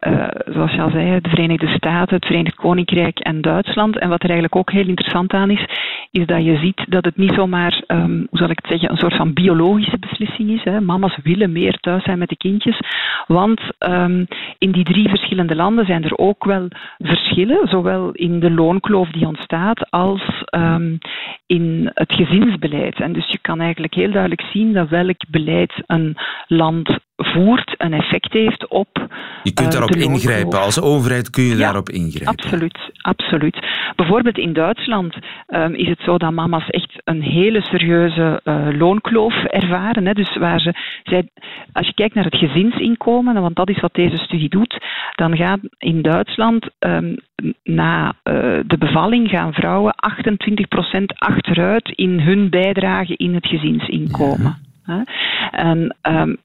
uh, 0.00 0.26
zoals 0.46 0.72
je 0.72 0.80
al 0.80 0.90
zei, 0.90 1.20
de 1.20 1.28
Verenigde 1.28 1.68
Staten, 1.68 2.16
het 2.16 2.26
Verenigd 2.26 2.56
Koninkrijk 2.56 3.18
en 3.18 3.40
Duitsland. 3.40 3.98
En 3.98 4.08
wat 4.08 4.22
er 4.22 4.30
eigenlijk 4.30 4.56
ook 4.56 4.70
heel 4.70 4.88
interessant 4.88 5.32
aan 5.32 5.50
is, 5.50 5.64
is 6.10 6.26
dat 6.26 6.44
je 6.44 6.56
ziet 6.56 6.84
dat 6.88 7.04
het 7.04 7.16
niet 7.16 7.34
zomaar, 7.34 7.82
um, 7.86 8.26
hoe 8.30 8.38
zal 8.38 8.50
ik 8.50 8.58
het 8.62 8.70
zeggen, 8.70 8.90
een 8.90 8.96
soort 8.96 9.16
van 9.16 9.32
biologische 9.32 9.98
beslissing 9.98 10.50
is. 10.50 10.64
Hè. 10.64 10.80
Mama's 10.80 11.18
willen 11.22 11.52
meer 11.52 11.78
thuis 11.80 12.04
zijn 12.04 12.18
met 12.18 12.28
de 12.28 12.36
kindjes. 12.36 12.80
Want 13.26 13.60
um, 13.78 14.26
in 14.58 14.72
die 14.72 14.84
drie 14.84 15.08
verschillende 15.08 15.56
landen 15.56 15.86
zijn 15.86 16.04
er 16.04 16.18
ook 16.18 16.44
wel 16.44 16.68
verschillen, 16.98 17.68
zowel 17.68 18.10
in 18.10 18.40
de 18.40 18.50
loonkloof 18.50 19.10
die 19.10 19.26
ontstaat 19.26 19.90
als 19.90 20.22
um, 20.56 20.98
in 21.46 21.90
het 21.94 22.14
gezinsbeleid. 22.14 23.00
En 23.00 23.12
dus 23.12 23.30
je 23.30 23.38
kan 23.38 23.60
eigenlijk 23.60 23.94
heel 23.94 24.10
duidelijk 24.10 24.44
zien 24.52 24.72
dat 24.72 24.88
welk 24.88 25.20
beleid 25.30 25.72
een 25.86 26.16
land 26.46 26.98
voert, 27.36 27.74
een 27.78 27.92
effect 27.92 28.32
heeft 28.32 28.68
op. 28.68 28.88
Je 29.42 29.52
kunt 29.52 29.74
uh, 29.74 29.80
daarop 29.80 29.96
ingrijpen. 29.96 30.60
Als 30.60 30.80
overheid 30.80 31.30
kun 31.30 31.44
je 31.44 31.56
daarop 31.56 31.88
ingrijpen. 31.88 32.44
Absoluut, 32.44 32.78
absoluut. 33.00 33.66
Bijvoorbeeld 33.96 34.38
in 34.38 34.52
Duitsland 34.52 35.16
um, 35.48 35.74
is 35.74 35.88
het 35.88 36.00
zo 36.00 36.18
dat 36.18 36.32
mama's 36.32 36.68
echt 36.68 37.00
een 37.04 37.22
hele 37.22 37.62
serieuze 37.62 38.40
uh, 38.44 38.68
loonkloof 38.78 39.44
ervaren. 39.44 40.06
Hè. 40.06 40.12
Dus 40.12 40.36
waar 40.36 40.60
ze, 40.60 40.74
zij, 41.02 41.28
als 41.72 41.86
je 41.86 41.94
kijkt 41.94 42.14
naar 42.14 42.24
het 42.24 42.36
gezinsinkomen, 42.36 43.40
want 43.40 43.56
dat 43.56 43.68
is 43.68 43.80
wat 43.80 43.94
deze 43.94 44.16
studie 44.16 44.48
doet, 44.48 44.84
dan 45.14 45.36
gaat 45.36 45.60
in 45.78 46.02
Duitsland 46.02 46.68
um, 46.78 47.16
na 47.62 48.06
uh, 48.08 48.34
de 48.66 48.78
bevalling 48.78 49.28
gaan 49.28 49.52
vrouwen 49.52 49.94
28% 51.00 51.02
achteruit 51.14 51.88
in 51.88 52.20
hun 52.20 52.50
bijdrage 52.50 53.16
in 53.16 53.34
het 53.34 53.46
gezinsinkomen. 53.46 54.56
Ja. 54.86 55.04
En 55.50 55.96
um, 56.02 56.36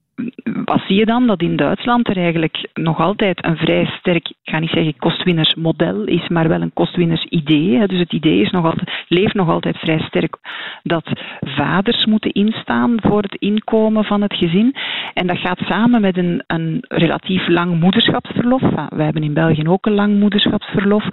wat 0.64 0.80
zie 0.86 0.96
je 0.96 1.04
dan? 1.04 1.26
Dat 1.26 1.42
in 1.42 1.56
Duitsland 1.56 2.08
er 2.08 2.16
eigenlijk 2.16 2.68
nog 2.74 2.98
altijd 2.98 3.44
een 3.44 3.56
vrij 3.56 3.86
sterk, 3.98 4.28
ik 4.28 4.36
ga 4.42 4.58
niet 4.58 4.70
zeggen 4.70 4.96
kostwinnersmodel 4.96 6.04
is, 6.04 6.28
maar 6.28 6.48
wel 6.48 6.60
een 6.60 6.72
kostwinnersidee. 6.72 7.86
Dus 7.86 7.98
het 7.98 8.12
idee 8.12 8.40
is 8.40 8.50
nog 8.50 8.64
altijd, 8.64 8.90
leeft 9.08 9.34
nog 9.34 9.48
altijd 9.48 9.76
vrij 9.76 9.98
sterk 9.98 10.36
dat 10.82 11.10
vaders 11.40 12.04
moeten 12.04 12.32
instaan 12.32 12.96
voor 13.02 13.22
het 13.22 13.34
inkomen 13.34 14.04
van 14.04 14.22
het 14.22 14.34
gezin. 14.34 14.74
En 15.14 15.26
dat 15.26 15.38
gaat 15.38 15.58
samen 15.58 16.00
met 16.00 16.16
een, 16.16 16.42
een 16.46 16.84
relatief 16.88 17.48
lang 17.48 17.80
moederschapsverlof. 17.80 18.62
Wij 18.88 19.04
hebben 19.04 19.22
in 19.22 19.34
België 19.34 19.68
ook 19.68 19.86
een 19.86 19.94
lang 19.94 20.18
moederschapsverlof. 20.18 21.04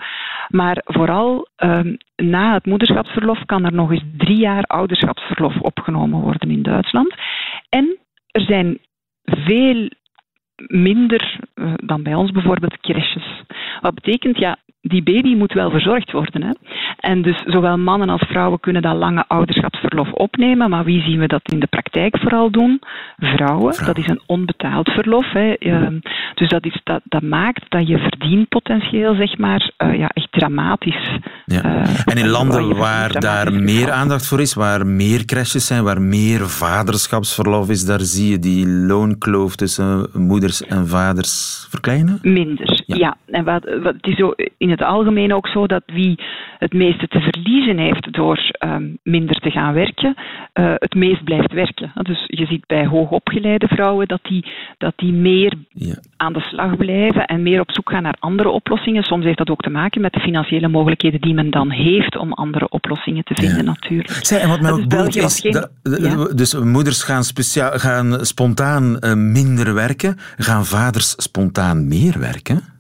Maar 0.48 0.82
vooral 0.86 1.48
um, 1.58 1.98
na 2.16 2.54
het 2.54 2.66
moederschapsverlof 2.66 3.46
kan 3.46 3.66
er 3.66 3.74
nog 3.74 3.92
eens 3.92 4.04
drie 4.18 4.40
jaar 4.40 4.64
ouderschapsverlof 4.64 5.60
opgenomen 5.60 6.22
worden 6.22 6.52
in 6.52 6.64
Duitsland. 6.64 7.16
En 7.70 7.98
er 8.32 8.42
zijn 8.42 8.78
veel 9.30 9.90
minder 10.68 11.40
uh, 11.56 11.74
dan 11.76 12.04
bij 12.04 12.16
ons 12.16 12.32
bijvoorbeeld 12.32 12.80
crèches. 12.80 13.44
Wat 13.82 13.94
betekent, 13.94 14.38
ja, 14.38 14.58
die 14.82 15.04
baby 15.04 15.36
moet 15.36 15.54
wel 15.54 15.70
verzorgd 15.70 16.12
worden. 16.12 16.44
Hè? 16.44 16.52
En 17.00 17.22
dus 17.22 17.44
zowel 17.46 17.78
mannen 17.78 18.10
als 18.10 18.28
vrouwen 18.28 18.60
kunnen 18.60 18.82
dat 18.82 18.96
lange 18.96 19.26
ouderschapsverlof 19.28 20.12
opnemen, 20.12 20.70
maar 20.70 20.84
wie 20.84 21.02
zien 21.02 21.20
we 21.20 21.28
dat 21.28 21.52
in 21.52 21.60
de 21.60 21.68
praktijk 21.68 22.18
vooral 22.18 22.52
doen? 22.52 22.82
Vrouwen. 23.18 23.86
Dat 23.86 23.98
is 23.98 24.08
een 24.08 24.22
onbetaald 24.26 24.90
verlof. 24.90 25.32
Hè? 25.32 25.54
Ehm, 25.54 26.00
dus 26.34 26.50
dat, 26.50 26.66
is, 26.66 26.82
dat, 26.84 27.02
dat 27.04 27.22
maakt 27.22 27.66
dat 27.70 27.88
je 27.88 27.98
verdienpotentieel, 27.98 29.16
zeg 29.16 29.38
maar, 29.38 29.72
uh, 29.78 29.98
ja, 29.98 30.08
echt 30.08 30.32
dramatisch. 30.32 31.18
Ja. 31.46 31.66
Uh, 31.66 32.00
en 32.06 32.18
in 32.18 32.28
landen 32.28 32.76
waar 32.76 33.20
daar 33.20 33.54
meer 33.54 33.92
aandacht 33.92 34.28
voor 34.28 34.42
is, 34.42 34.54
waar 34.54 34.88
meer 34.88 35.26
crèches 35.26 35.68
zijn, 35.68 35.84
waar 35.84 36.02
meer 36.02 36.50
vaderschapsverlof 36.50 37.70
is, 37.70 37.86
daar 37.86 38.02
zie 38.02 38.32
je 38.32 38.40
die 38.40 38.68
loonkloof 38.68 39.56
tussen 39.56 40.10
moeders 40.14 40.66
en 40.66 40.88
vaders 40.88 41.68
verkleinen? 41.70 42.20
Minder, 42.22 42.84
ja. 42.86 42.96
ja. 42.96 43.18
En 43.26 43.44
wat, 43.44 43.64
wat, 43.84 43.94
het 43.94 44.08
is 44.08 44.16
zo 44.16 44.34
in 44.58 44.69
het 44.70 44.84
algemeen 44.84 45.34
ook 45.34 45.48
zo 45.48 45.68
dat 45.68 45.84
wie 45.86 46.20
het 46.58 46.74
meeste 46.74 47.08
te 47.08 47.20
verliezen 47.20 47.78
heeft 47.78 48.14
door 48.14 48.52
um, 48.66 48.98
minder 49.04 49.36
te 49.36 49.52
gaan 49.52 49.74
werken, 49.74 50.16
uh, 50.18 50.74
het 50.76 50.94
meest 50.94 51.24
blijft 51.24 51.54
werken. 51.54 51.92
Dus 51.96 52.24
je 52.26 52.46
ziet 52.46 52.66
bij 52.66 52.86
hoogopgeleide 52.86 53.68
vrouwen 53.68 54.08
dat 54.08 54.20
die, 54.24 54.46
dat 54.78 54.94
die 54.96 55.12
meer 55.12 55.54
ja. 55.70 55.96
aan 56.18 56.34
de 56.34 56.40
slag 56.40 56.78
blijven 56.78 57.26
en 57.26 57.44
meer 57.44 57.60
op 57.60 57.72
zoek 57.72 57.90
gaan 57.90 58.04
naar 58.04 58.18
andere 58.20 58.50
oplossingen. 58.50 59.04
Soms 59.04 59.26
heeft 59.26 59.38
dat 59.38 59.50
ook 59.50 59.62
te 59.62 59.70
maken 59.70 60.02
met 60.02 60.14
de 60.14 60.20
financiële 60.20 60.68
mogelijkheden 60.68 61.22
die 61.22 61.34
men 61.34 61.50
dan 61.50 61.70
heeft 61.72 62.18
om 62.18 62.34
andere 62.34 62.70
oplossingen 62.70 63.24
te 63.24 63.34
vinden, 63.36 63.58
ja. 63.58 63.64
natuurlijk. 63.64 64.10
Zij, 64.10 64.40
en 64.40 64.50
wat 64.50 64.62
mij 64.62 64.72
ook 64.72 64.88
boeit 64.88 65.16
is, 65.16 65.40
geen... 65.40 65.52
dat, 65.52 65.72
ja. 65.84 66.34
dus 66.36 66.60
moeders 66.60 67.04
gaan, 67.04 67.24
speciaal, 67.24 67.72
gaan 67.72 68.26
spontaan 68.26 68.98
uh, 69.00 69.14
minder 69.14 69.74
werken, 69.74 70.18
gaan 70.38 70.66
vaders 70.66 71.10
spontaan 71.18 71.88
meer 71.88 72.20
werken? 72.20 72.78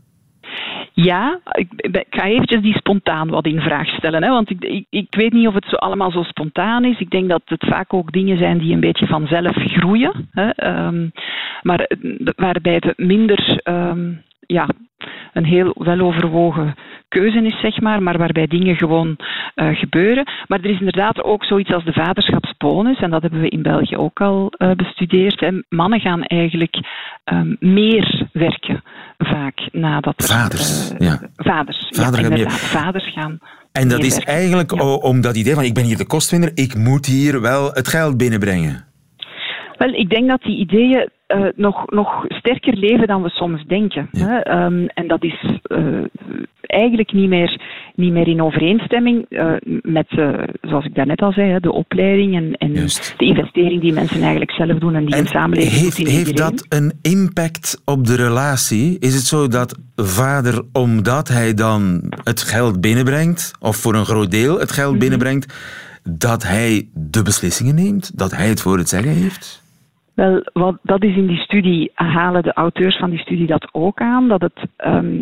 Ja, 0.94 1.40
ik, 1.52 1.68
ik, 1.76 2.06
ga 2.10 2.24
eventjes 2.24 2.62
die 2.62 2.78
spontaan 2.78 3.30
wat 3.30 3.46
in 3.46 3.62
vraag 3.62 3.88
stellen. 3.88 4.24
Hè, 4.24 4.30
want 4.30 4.50
ik, 4.50 4.86
ik, 4.90 5.16
weet 5.16 5.34
niet 5.34 5.48
of 5.48 5.54
het 5.54 5.66
zo 5.66 5.76
allemaal 5.76 6.12
zo 6.12 6.24
spontaan 6.24 6.86
is. 6.86 7.00
Ik 7.00 7.10
denk 7.10 7.30
dat 7.30 7.42
het 7.46 7.66
vaak 7.66 7.94
ook 7.94 8.12
dingen 8.12 8.38
zijn 8.38 8.58
die 8.58 8.74
een 8.74 8.80
beetje 8.80 9.08
vanzelf 9.08 9.56
groeien. 9.56 10.30
Hè, 10.32 10.86
um, 10.86 11.12
maar 11.62 11.90
waarbij 12.36 12.74
het 12.74 12.98
minder 12.98 13.62
um, 13.64 14.22
ja, 14.54 14.70
een 15.34 15.46
heel 15.46 15.76
weloverwogen 15.78 16.76
keuze 17.08 17.42
is, 17.42 17.60
zeg 17.62 17.80
maar, 17.80 18.04
maar 18.04 18.18
waarbij 18.18 18.48
dingen 18.48 18.76
gewoon 18.76 19.16
uh, 19.56 19.78
gebeuren. 19.78 20.30
Maar 20.48 20.60
er 20.60 20.70
is 20.70 20.80
inderdaad 20.80 21.24
ook 21.24 21.44
zoiets 21.44 21.74
als 21.74 21.84
de 21.84 21.94
vaderschapsbonus, 21.94 23.00
en 23.00 23.10
dat 23.10 23.22
hebben 23.22 23.42
we 23.42 23.50
in 23.50 23.62
België 23.62 23.98
ook 23.98 24.22
al 24.22 24.54
uh, 24.58 24.72
bestudeerd. 24.72 25.40
Hè. 25.40 25.50
Mannen 25.70 26.00
gaan 26.00 26.24
eigenlijk 26.24 26.76
um, 27.26 27.58
meer 27.60 28.28
werken, 28.34 28.84
vaak 29.18 29.70
nadat 29.72 30.22
er, 30.22 30.28
Vaders, 30.28 30.92
uh, 30.92 31.00
ja. 31.00 31.20
Vaders, 31.36 31.88
Vader 31.90 32.20
ja, 32.20 32.28
inderdaad. 32.28 32.60
Vaders 32.60 33.12
gaan 33.14 33.40
en 33.72 33.88
dat 33.90 34.04
is 34.04 34.20
eigenlijk 34.20 34.76
ja. 34.76 34.94
om 34.94 35.22
dat 35.22 35.36
idee 35.36 35.54
van 35.54 35.64
ik 35.64 35.74
ben 35.74 35.84
hier 35.84 35.98
de 35.98 36.08
kostwinner, 36.08 36.52
ik 36.54 36.76
moet 36.76 37.06
hier 37.06 37.42
wel 37.42 37.72
het 37.72 37.88
geld 37.88 38.18
binnenbrengen. 38.18 38.86
Wel, 39.78 39.94
ik 39.94 40.10
denk 40.10 40.30
dat 40.30 40.42
die 40.42 40.58
ideeën 40.58 41.10
uh, 41.36 41.48
nog, 41.56 41.86
nog 41.86 42.26
sterker 42.28 42.78
leven 42.78 43.08
dan 43.08 43.22
we 43.22 43.30
soms 43.30 43.66
denken. 43.66 44.10
Ja. 44.12 44.28
Hè? 44.28 44.64
Um, 44.66 44.88
en 44.88 45.08
dat 45.08 45.24
is 45.24 45.60
uh, 45.68 46.04
eigenlijk 46.62 47.14
niet 47.14 47.30
meer, 47.30 47.62
niet 47.96 48.12
meer 48.12 48.28
in 48.28 48.42
overeenstemming 48.42 49.26
uh, 49.30 49.54
met, 49.82 50.08
zoals 50.62 50.86
ik 50.86 50.96
daarnet 50.96 51.22
al 51.22 51.32
zei, 51.32 51.60
de 51.60 51.72
opleiding 51.72 52.36
en, 52.36 52.54
en 52.54 52.74
de 52.74 53.26
investering 53.26 53.82
die 53.82 53.94
mensen 53.94 54.22
eigenlijk 54.22 54.52
zelf 54.52 54.80
doen 54.80 54.96
en 54.96 55.06
die 55.06 55.16
en 55.16 55.20
een 55.20 55.28
samenleving 55.28 55.82
heeft, 55.82 55.98
heeft 55.98 56.38
dat 56.38 56.66
een 56.70 56.94
impact 57.02 57.82
op 57.86 58.06
de 58.06 58.16
relatie? 58.16 59.00
Is 59.00 59.16
het 59.16 59.24
zo 59.24 59.48
dat 59.48 59.80
vader, 59.96 60.64
omdat 60.74 61.28
hij 61.28 61.54
dan 61.54 62.02
het 62.24 62.42
geld 62.42 62.82
binnenbrengt, 62.82 63.52
of 63.60 63.78
voor 63.78 63.96
een 63.96 64.06
groot 64.06 64.32
deel 64.32 64.60
het 64.60 64.72
geld 64.72 64.86
mm 64.86 64.92
-hmm. 64.92 65.00
binnenbrengt, 65.00 65.54
dat 66.04 66.44
hij 66.44 66.88
de 66.94 67.22
beslissingen 67.22 67.76
neemt? 67.76 68.18
Dat 68.18 68.32
hij 68.32 68.48
het 68.48 68.62
voor 68.62 68.78
het 68.78 68.90
zeggen 68.90 69.12
heeft? 69.12 69.59
Wel, 70.20 70.42
wat, 70.54 70.78
dat 70.82 71.04
is 71.04 71.16
in 71.16 71.28
die 71.28 71.40
studie, 71.40 71.92
halen 71.94 72.44
de 72.44 72.54
auteurs 72.54 72.98
van 72.98 73.10
die 73.10 73.20
studie 73.20 73.48
dat 73.48 73.70
ook 73.72 74.00
aan, 74.00 74.28
dat 74.28 74.42
het 74.42 74.60
um, 74.78 75.22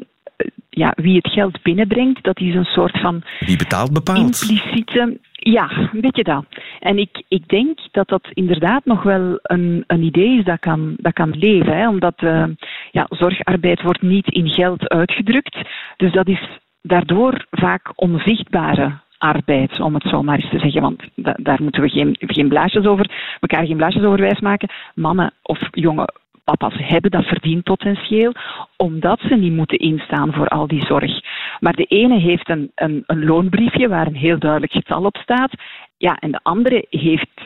ja, 0.69 0.93
wie 0.95 1.15
het 1.15 1.31
geld 1.31 1.61
binnenbrengt, 1.61 2.23
dat 2.23 2.39
is 2.39 2.55
een 2.55 2.65
soort 2.65 2.99
van. 2.99 3.23
Wie 3.39 3.57
betaalt 3.57 3.93
bepaalt. 3.93 4.19
Impliciete. 4.19 5.19
Ja, 5.31 5.69
een 5.93 6.01
beetje 6.01 6.23
dat. 6.23 6.45
En 6.79 6.97
ik, 6.97 7.23
ik 7.27 7.47
denk 7.47 7.79
dat 7.91 8.07
dat 8.07 8.27
inderdaad 8.33 8.85
nog 8.85 9.03
wel 9.03 9.39
een, 9.41 9.83
een 9.87 10.03
idee 10.03 10.37
is 10.37 10.45
dat 10.45 10.59
kan, 10.59 10.95
dat 10.97 11.13
kan 11.13 11.37
leven. 11.37 11.77
Hè, 11.77 11.89
omdat 11.89 12.21
uh, 12.21 12.43
ja, 12.91 13.05
zorgarbeid 13.09 13.81
wordt 13.81 14.01
niet 14.01 14.27
in 14.27 14.49
geld 14.49 14.89
uitgedrukt. 14.89 15.57
Dus 15.97 16.11
dat 16.11 16.27
is 16.27 16.59
daardoor 16.81 17.45
vaak 17.51 17.91
onzichtbare 17.95 18.99
arbeid, 19.17 19.79
om 19.79 19.93
het 19.93 20.03
zo 20.03 20.23
maar 20.23 20.39
eens 20.39 20.49
te 20.49 20.59
zeggen. 20.59 20.81
Want 20.81 21.03
da 21.15 21.35
daar 21.37 21.61
moeten 21.61 21.81
we 21.81 21.89
geen, 21.89 22.15
geen 22.19 22.47
blaasjes 22.47 22.85
over, 22.85 23.37
elkaar 23.39 23.65
geen 23.65 23.77
blaasjes 23.77 24.03
over 24.03 24.19
wijsmaken. 24.21 24.69
Mannen 24.95 25.33
of 25.41 25.59
jonge 25.71 26.07
papa's 26.43 26.75
hebben 26.77 27.11
dat 27.11 27.25
verdienpotentieel, 27.25 28.33
omdat 28.77 29.19
ze 29.19 29.35
niet 29.35 29.53
moeten 29.53 29.77
instaan 29.77 30.33
voor 30.33 30.47
al 30.47 30.67
die 30.67 30.85
zorg. 30.85 31.11
Maar 31.59 31.73
de 31.73 31.83
ene 31.83 32.19
heeft 32.19 32.49
een, 32.49 32.71
een, 32.75 33.03
een 33.05 33.25
loonbriefje 33.25 33.87
waar 33.87 34.07
een 34.07 34.15
heel 34.15 34.39
duidelijk 34.39 34.71
getal 34.71 35.03
op 35.03 35.17
staat. 35.17 35.51
Ja, 35.97 36.17
en 36.19 36.31
de 36.31 36.39
andere 36.43 36.85
heeft 36.89 37.41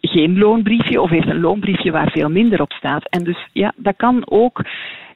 geen 0.00 0.38
loonbriefje 0.38 1.00
of 1.00 1.10
heeft 1.10 1.28
een 1.28 1.40
loonbriefje 1.40 1.90
waar 1.90 2.10
veel 2.10 2.28
minder 2.28 2.60
op 2.60 2.72
staat. 2.72 3.08
En 3.08 3.24
dus 3.24 3.48
ja, 3.52 3.72
dat 3.76 3.96
kan 3.96 4.22
ook 4.30 4.64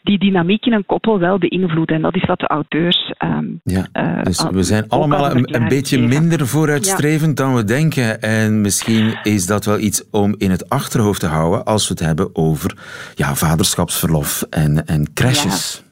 die 0.06 0.18
dynamiek 0.18 0.66
in 0.66 0.72
een 0.72 0.86
koppel 0.86 1.18
wel 1.18 1.38
beïnvloeden. 1.38 1.96
En 1.96 2.02
dat 2.02 2.14
is 2.14 2.24
wat 2.24 2.38
de 2.38 2.46
auteurs. 2.46 3.12
Um, 3.24 3.60
ja, 3.64 3.86
uh, 3.92 4.22
dus 4.22 4.46
we 4.50 4.62
zijn 4.62 4.88
allemaal 4.88 5.30
een, 5.30 5.54
een, 5.54 5.68
beetje 5.68 5.98
minder 5.98 6.46
vooruitstrevend 6.46 7.38
ja. 7.38 7.44
dan 7.44 7.54
we 7.54 7.64
denken. 7.64 8.22
En 8.22 8.60
misschien 8.60 9.18
is 9.22 9.46
dat 9.46 9.64
wel 9.64 9.78
iets 9.78 10.10
om 10.10 10.34
in 10.38 10.50
het 10.50 10.68
achterhoofd 10.68 11.20
te 11.20 11.26
houden 11.26 11.64
als 11.64 11.88
we 11.88 11.94
het 11.94 12.02
hebben 12.06 12.30
over 12.32 12.74
ja, 13.14 13.34
vaderschapsverlof 13.34 14.42
en, 14.50 14.86
en 14.86 15.12
crashes. 15.14 15.80
Ja. 15.80 15.84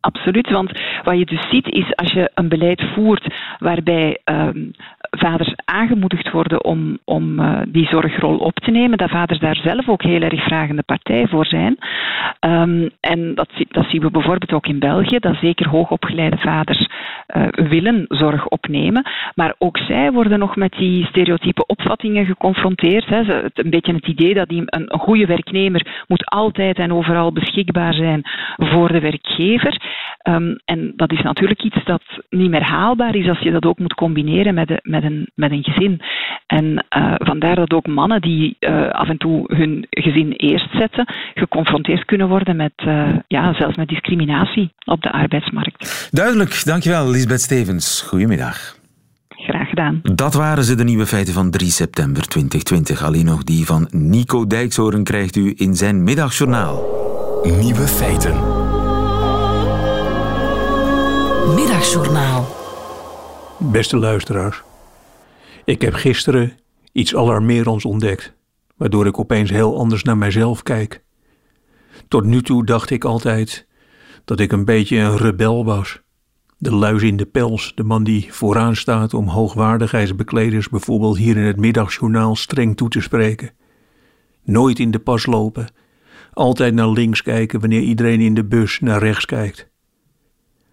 Absoluut, 0.00 0.50
want 0.50 0.72
wat 1.02 1.18
je 1.18 1.24
dus 1.24 1.48
ziet 1.50 1.66
is 1.66 1.96
als 1.96 2.12
je 2.12 2.30
een 2.34 2.48
beleid 2.48 2.82
voert 2.94 3.34
waarbij 3.58 4.20
um, 4.24 4.70
vaders 5.10 5.54
aangemoedigd 5.64 6.30
worden 6.30 6.64
om, 6.64 6.98
om 7.04 7.40
uh, 7.40 7.60
die 7.68 7.86
zorgrol 7.86 8.36
op 8.36 8.54
te 8.54 8.70
nemen, 8.70 8.98
dat 8.98 9.10
vaders 9.10 9.40
daar 9.40 9.56
zelf 9.56 9.88
ook 9.88 10.02
heel 10.02 10.20
erg 10.20 10.42
vragende 10.42 10.82
partij 10.82 11.26
voor 11.26 11.46
zijn. 11.46 11.76
Um, 12.40 12.90
en 13.00 13.34
dat, 13.34 13.48
dat 13.68 13.86
zien 13.88 14.00
we 14.00 14.10
bijvoorbeeld 14.10 14.52
ook 14.52 14.66
in 14.66 14.78
België, 14.78 15.18
dat 15.18 15.36
zeker 15.40 15.68
hoogopgeleide 15.68 16.36
vaders 16.36 16.88
uh, 17.36 17.46
willen 17.48 18.04
zorg 18.08 18.48
opnemen, 18.48 19.02
maar 19.34 19.54
ook 19.58 19.78
zij 19.78 20.12
worden 20.12 20.38
nog 20.38 20.56
met 20.56 20.72
die 20.72 21.06
stereotype 21.06 21.66
opvattingen 21.66 22.26
geconfronteerd. 22.26 23.06
Hè. 23.06 23.42
Een 23.54 23.70
beetje 23.70 23.94
het 23.94 24.06
idee 24.06 24.34
dat 24.34 24.48
die, 24.48 24.62
een, 24.66 24.90
goede 24.98 25.26
werknemer 25.26 26.04
moet 26.06 26.26
altijd 26.26 26.78
en 26.78 26.92
overal 26.92 27.32
beschikbaar 27.32 27.94
zijn 27.94 28.22
voor 28.56 28.92
de 28.92 29.00
werkgever. 29.00 29.80
Um, 30.28 30.58
en 30.64 30.92
dat 30.96 31.12
is 31.12 31.22
natuurlijk 31.22 31.62
iets 31.62 31.84
dat 31.84 32.02
niet 32.30 32.50
meer 32.50 32.70
haalbaar 32.70 33.14
is 33.14 33.28
als 33.28 33.38
je 33.38 33.50
dat 33.50 33.64
ook 33.64 33.78
moet 33.78 33.94
combineren 33.94 34.54
met, 34.54 34.68
de, 34.68 34.78
met, 34.82 34.97
een, 35.04 35.30
met 35.34 35.50
een 35.50 35.64
gezin. 35.64 36.00
En 36.46 36.64
uh, 36.96 37.14
vandaar 37.18 37.54
dat 37.54 37.72
ook 37.72 37.86
mannen 37.86 38.20
die 38.20 38.56
uh, 38.60 38.90
af 38.90 39.08
en 39.08 39.18
toe 39.18 39.54
hun 39.54 39.86
gezin 39.90 40.32
eerst 40.32 40.70
zetten, 40.72 41.14
geconfronteerd 41.34 42.04
kunnen 42.04 42.28
worden 42.28 42.56
met, 42.56 42.72
uh, 42.86 43.08
ja, 43.26 43.54
zelfs 43.54 43.76
met 43.76 43.88
discriminatie 43.88 44.72
op 44.84 45.02
de 45.02 45.12
arbeidsmarkt. 45.12 46.08
Duidelijk, 46.10 46.62
dankjewel 46.64 47.10
Lisbeth 47.10 47.40
Stevens. 47.40 48.02
Goedemiddag. 48.08 48.76
Graag 49.28 49.68
gedaan. 49.68 50.00
Dat 50.02 50.34
waren 50.34 50.64
ze, 50.64 50.74
de 50.74 50.84
nieuwe 50.84 51.06
feiten 51.06 51.34
van 51.34 51.50
3 51.50 51.70
september 51.70 52.22
2020. 52.28 53.02
Alleen 53.02 53.24
nog 53.24 53.44
die 53.44 53.66
van 53.66 53.88
Nico 53.90 54.46
Dijkshoorn 54.46 55.04
krijgt 55.04 55.36
u 55.36 55.52
in 55.56 55.74
zijn 55.74 56.02
middagjournaal. 56.02 56.84
Nieuwe 57.60 57.86
feiten. 57.86 58.34
Middagjournaal. 61.54 62.46
Beste 63.58 63.96
luisteraars. 63.96 64.62
Ik 65.68 65.82
heb 65.82 65.94
gisteren 65.94 66.52
iets 66.92 67.14
alarmerends 67.14 67.84
ontdekt, 67.84 68.34
waardoor 68.76 69.06
ik 69.06 69.18
opeens 69.18 69.50
heel 69.50 69.78
anders 69.78 70.02
naar 70.02 70.16
mijzelf 70.16 70.62
kijk. 70.62 71.02
Tot 72.08 72.24
nu 72.24 72.42
toe 72.42 72.64
dacht 72.64 72.90
ik 72.90 73.04
altijd 73.04 73.66
dat 74.24 74.40
ik 74.40 74.52
een 74.52 74.64
beetje 74.64 74.98
een 74.98 75.16
rebel 75.16 75.64
was. 75.64 76.00
De 76.58 76.74
luis 76.74 77.02
in 77.02 77.16
de 77.16 77.26
pels, 77.26 77.72
de 77.74 77.82
man 77.82 78.04
die 78.04 78.32
vooraan 78.32 78.76
staat 78.76 79.14
om 79.14 79.28
hoogwaardigheidsbekleders 79.28 80.68
bijvoorbeeld 80.68 81.16
hier 81.16 81.36
in 81.36 81.46
het 81.46 81.56
middagjournaal 81.56 82.36
streng 82.36 82.76
toe 82.76 82.88
te 82.88 83.00
spreken. 83.00 83.50
Nooit 84.44 84.78
in 84.78 84.90
de 84.90 84.98
pas 84.98 85.26
lopen, 85.26 85.72
altijd 86.32 86.74
naar 86.74 86.90
links 86.90 87.22
kijken 87.22 87.60
wanneer 87.60 87.82
iedereen 87.82 88.20
in 88.20 88.34
de 88.34 88.44
bus 88.44 88.80
naar 88.80 89.02
rechts 89.02 89.24
kijkt. 89.24 89.68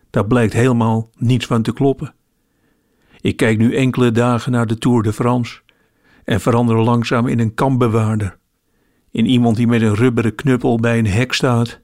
Daar 0.09 0.27
blijkt 0.27 0.53
helemaal 0.53 1.09
niets 1.17 1.45
van 1.45 1.61
te 1.61 1.73
kloppen. 1.73 2.13
Ik 3.25 3.37
kijk 3.37 3.57
nu 3.57 3.75
enkele 3.75 4.11
dagen 4.11 4.51
naar 4.51 4.67
de 4.67 4.77
Tour 4.77 5.03
de 5.03 5.13
France 5.13 5.61
en 6.23 6.41
verander 6.41 6.77
langzaam 6.81 7.27
in 7.27 7.39
een 7.39 7.53
kampbewaarder. 7.53 8.37
In 9.11 9.25
iemand 9.25 9.55
die 9.55 9.67
met 9.67 9.81
een 9.81 9.95
rubberen 9.95 10.35
knuppel 10.35 10.79
bij 10.79 10.97
een 10.97 11.07
hek 11.07 11.33
staat 11.33 11.81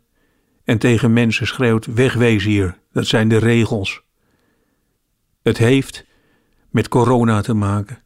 en 0.63 0.77
tegen 0.77 1.13
mensen 1.13 1.47
schreeuwt: 1.47 1.85
Wegwees 1.85 2.43
hier, 2.43 2.77
dat 2.91 3.05
zijn 3.05 3.29
de 3.29 3.37
regels. 3.37 4.03
Het 5.41 5.57
heeft 5.57 6.05
met 6.69 6.87
corona 6.87 7.41
te 7.41 7.53
maken. 7.53 8.03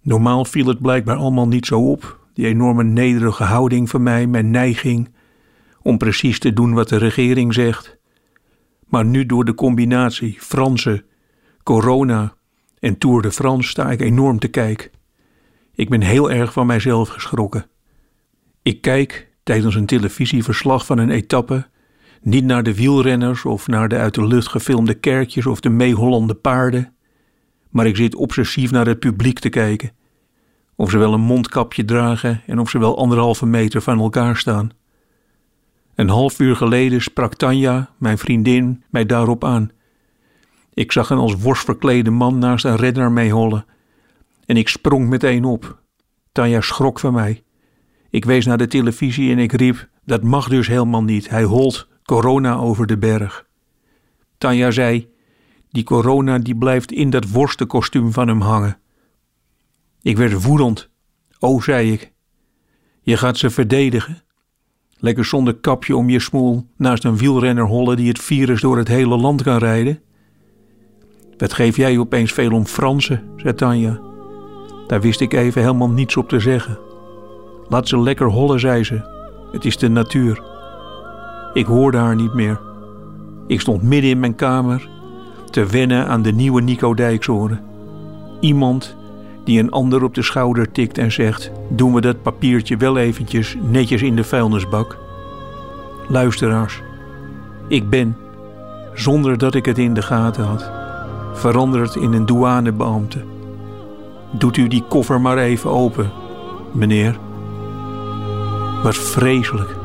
Normaal 0.00 0.44
viel 0.44 0.66
het 0.66 0.80
blijkbaar 0.80 1.16
allemaal 1.16 1.48
niet 1.48 1.66
zo 1.66 1.90
op, 1.90 2.18
die 2.34 2.46
enorme 2.46 2.84
nederige 2.84 3.44
houding 3.44 3.90
van 3.90 4.02
mij, 4.02 4.26
mijn 4.26 4.50
neiging 4.50 5.14
om 5.82 5.98
precies 5.98 6.38
te 6.38 6.52
doen 6.52 6.72
wat 6.72 6.88
de 6.88 6.96
regering 6.96 7.54
zegt. 7.54 7.98
Maar 8.86 9.04
nu 9.04 9.26
door 9.26 9.44
de 9.44 9.54
combinatie 9.54 10.36
Franse, 10.40 11.04
corona 11.62 12.38
en 12.80 12.98
Tour 12.98 13.22
de 13.22 13.32
France 13.32 13.68
sta 13.68 13.90
ik 13.90 14.00
enorm 14.00 14.38
te 14.38 14.48
kijken. 14.48 14.90
Ik 15.74 15.88
ben 15.88 16.00
heel 16.00 16.30
erg 16.30 16.52
van 16.52 16.66
mijzelf 16.66 17.08
geschrokken. 17.08 17.66
Ik 18.62 18.80
kijk 18.80 19.28
tijdens 19.42 19.74
een 19.74 19.86
televisieverslag 19.86 20.86
van 20.86 20.98
een 20.98 21.10
etappe 21.10 21.66
niet 22.22 22.44
naar 22.44 22.62
de 22.62 22.74
wielrenners 22.74 23.44
of 23.44 23.66
naar 23.66 23.88
de 23.88 23.96
uit 23.96 24.14
de 24.14 24.26
lucht 24.26 24.48
gefilmde 24.48 24.94
kerkjes 24.94 25.46
of 25.46 25.60
de 25.60 25.68
meehollende 25.68 26.34
paarden, 26.34 26.94
maar 27.70 27.86
ik 27.86 27.96
zit 27.96 28.14
obsessief 28.14 28.70
naar 28.70 28.86
het 28.86 28.98
publiek 28.98 29.38
te 29.38 29.48
kijken. 29.48 29.92
Of 30.76 30.90
ze 30.90 30.98
wel 30.98 31.12
een 31.12 31.20
mondkapje 31.20 31.84
dragen 31.84 32.42
en 32.46 32.58
of 32.58 32.70
ze 32.70 32.78
wel 32.78 32.98
anderhalve 32.98 33.46
meter 33.46 33.82
van 33.82 34.00
elkaar 34.00 34.36
staan. 34.36 34.70
Een 35.94 36.08
half 36.08 36.40
uur 36.40 36.56
geleden 36.56 37.02
sprak 37.02 37.34
Tanja, 37.34 37.90
mijn 37.98 38.18
vriendin, 38.18 38.82
mij 38.90 39.06
daarop 39.06 39.44
aan. 39.44 39.70
Ik 40.74 40.92
zag 40.92 41.10
een 41.10 41.18
als 41.18 41.34
worst 41.34 41.64
verklede 41.64 42.10
man 42.10 42.38
naast 42.38 42.64
een 42.64 42.76
renner 42.76 43.12
meehollen. 43.12 43.64
En 44.46 44.56
ik 44.56 44.68
sprong 44.68 45.08
meteen 45.08 45.44
op. 45.44 45.82
Tanja 46.32 46.60
schrok 46.60 46.98
van 46.98 47.12
mij. 47.12 47.42
Ik 48.10 48.24
wees 48.24 48.46
naar 48.46 48.58
de 48.58 48.66
televisie 48.66 49.30
en 49.30 49.38
ik 49.38 49.52
riep: 49.52 49.88
Dat 50.04 50.22
mag 50.22 50.48
dus 50.48 50.66
helemaal 50.66 51.02
niet. 51.02 51.30
Hij 51.30 51.44
holt 51.44 51.88
corona 52.02 52.56
over 52.56 52.86
de 52.86 52.98
berg. 52.98 53.46
Tanja 54.38 54.70
zei: 54.70 55.08
Die 55.70 55.84
corona 55.84 56.38
die 56.38 56.56
blijft 56.56 56.92
in 56.92 57.10
dat 57.10 57.30
worstenkostuum 57.30 58.12
van 58.12 58.28
hem 58.28 58.40
hangen. 58.40 58.78
Ik 60.02 60.16
werd 60.16 60.42
woedend. 60.42 60.90
Oh, 61.38 61.62
zei 61.62 61.92
ik. 61.92 62.12
Je 63.02 63.16
gaat 63.16 63.38
ze 63.38 63.50
verdedigen. 63.50 64.22
Lekker 64.98 65.24
zonder 65.24 65.54
kapje 65.54 65.96
om 65.96 66.10
je 66.10 66.20
smoel 66.20 66.66
naast 66.76 67.04
een 67.04 67.16
wielrenner 67.16 67.66
hollen 67.66 67.96
die 67.96 68.08
het 68.08 68.18
virus 68.18 68.60
door 68.60 68.78
het 68.78 68.88
hele 68.88 69.16
land 69.16 69.42
kan 69.42 69.58
rijden. 69.58 70.02
Wat 71.40 71.52
geef 71.52 71.76
jij 71.76 71.98
opeens 71.98 72.32
veel 72.32 72.52
om 72.52 72.66
Fransen, 72.66 73.22
zei 73.36 73.54
Tanja. 73.54 74.00
Daar 74.86 75.00
wist 75.00 75.20
ik 75.20 75.32
even 75.32 75.62
helemaal 75.62 75.90
niets 75.90 76.16
op 76.16 76.28
te 76.28 76.40
zeggen. 76.40 76.78
Laat 77.68 77.88
ze 77.88 78.00
lekker 78.00 78.26
hollen, 78.26 78.60
zei 78.60 78.84
ze. 78.84 79.00
Het 79.52 79.64
is 79.64 79.76
de 79.76 79.88
natuur. 79.88 80.42
Ik 81.52 81.66
hoorde 81.66 81.98
haar 81.98 82.16
niet 82.16 82.34
meer. 82.34 82.60
Ik 83.46 83.60
stond 83.60 83.82
midden 83.82 84.10
in 84.10 84.20
mijn 84.20 84.34
kamer 84.34 84.88
te 85.50 85.66
wennen 85.66 86.06
aan 86.06 86.22
de 86.22 86.32
nieuwe 86.32 86.62
Nico 86.62 86.94
Dijkshoorn. 86.94 87.60
Iemand 88.40 88.96
die 89.44 89.60
een 89.60 89.70
ander 89.70 90.04
op 90.04 90.14
de 90.14 90.22
schouder 90.22 90.72
tikt 90.72 90.98
en 90.98 91.12
zegt: 91.12 91.50
Doen 91.68 91.94
we 91.94 92.00
dat 92.00 92.22
papiertje 92.22 92.76
wel 92.76 92.96
eventjes 92.96 93.56
netjes 93.70 94.02
in 94.02 94.16
de 94.16 94.24
vuilnisbak? 94.24 94.98
Luisteraars, 96.08 96.82
ik 97.68 97.90
ben, 97.90 98.16
zonder 98.94 99.38
dat 99.38 99.54
ik 99.54 99.64
het 99.64 99.78
in 99.78 99.94
de 99.94 100.02
gaten 100.02 100.44
had, 100.44 100.70
veranderd 101.40 101.94
in 101.94 102.12
een 102.12 102.26
douanebeambte. 102.26 103.24
Doet 104.30 104.56
u 104.56 104.68
die 104.68 104.84
koffer 104.88 105.20
maar 105.20 105.38
even 105.38 105.70
open, 105.70 106.10
meneer. 106.72 107.18
Wat 108.82 108.96
vreselijk. 108.96 109.79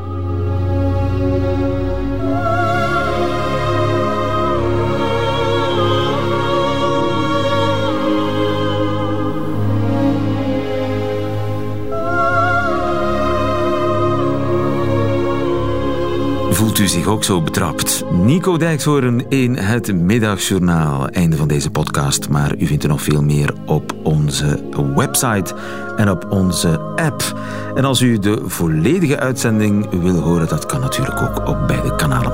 Voelt 16.56 16.78
u 16.78 16.86
zich 16.86 17.06
ook 17.06 17.24
zo 17.24 17.42
betrapt? 17.42 18.04
Nico 18.10 18.56
Dijkshoorn 18.56 19.30
in 19.30 19.56
het 19.56 19.94
Middagjournaal. 19.94 21.08
Einde 21.08 21.36
van 21.36 21.48
deze 21.48 21.70
podcast, 21.70 22.28
maar 22.28 22.56
u 22.58 22.66
vindt 22.66 22.82
er 22.82 22.88
nog 22.88 23.02
veel 23.02 23.22
meer 23.22 23.54
op 23.66 23.94
onze 24.02 24.62
website 24.94 25.54
en 25.96 26.10
op 26.10 26.26
onze 26.30 26.78
app. 26.78 27.40
En 27.74 27.84
als 27.84 28.00
u 28.00 28.18
de 28.18 28.42
volledige 28.44 29.18
uitzending 29.18 30.00
wil 30.00 30.18
horen, 30.18 30.48
dat 30.48 30.66
kan 30.66 30.80
natuurlijk 30.80 31.20
ook 31.20 31.48
op 31.48 31.66
beide 31.66 31.96
kanalen. 31.96 32.32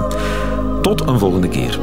Tot 0.83 1.01
een 1.01 1.19
volgende 1.19 1.49
keer. 1.49 1.79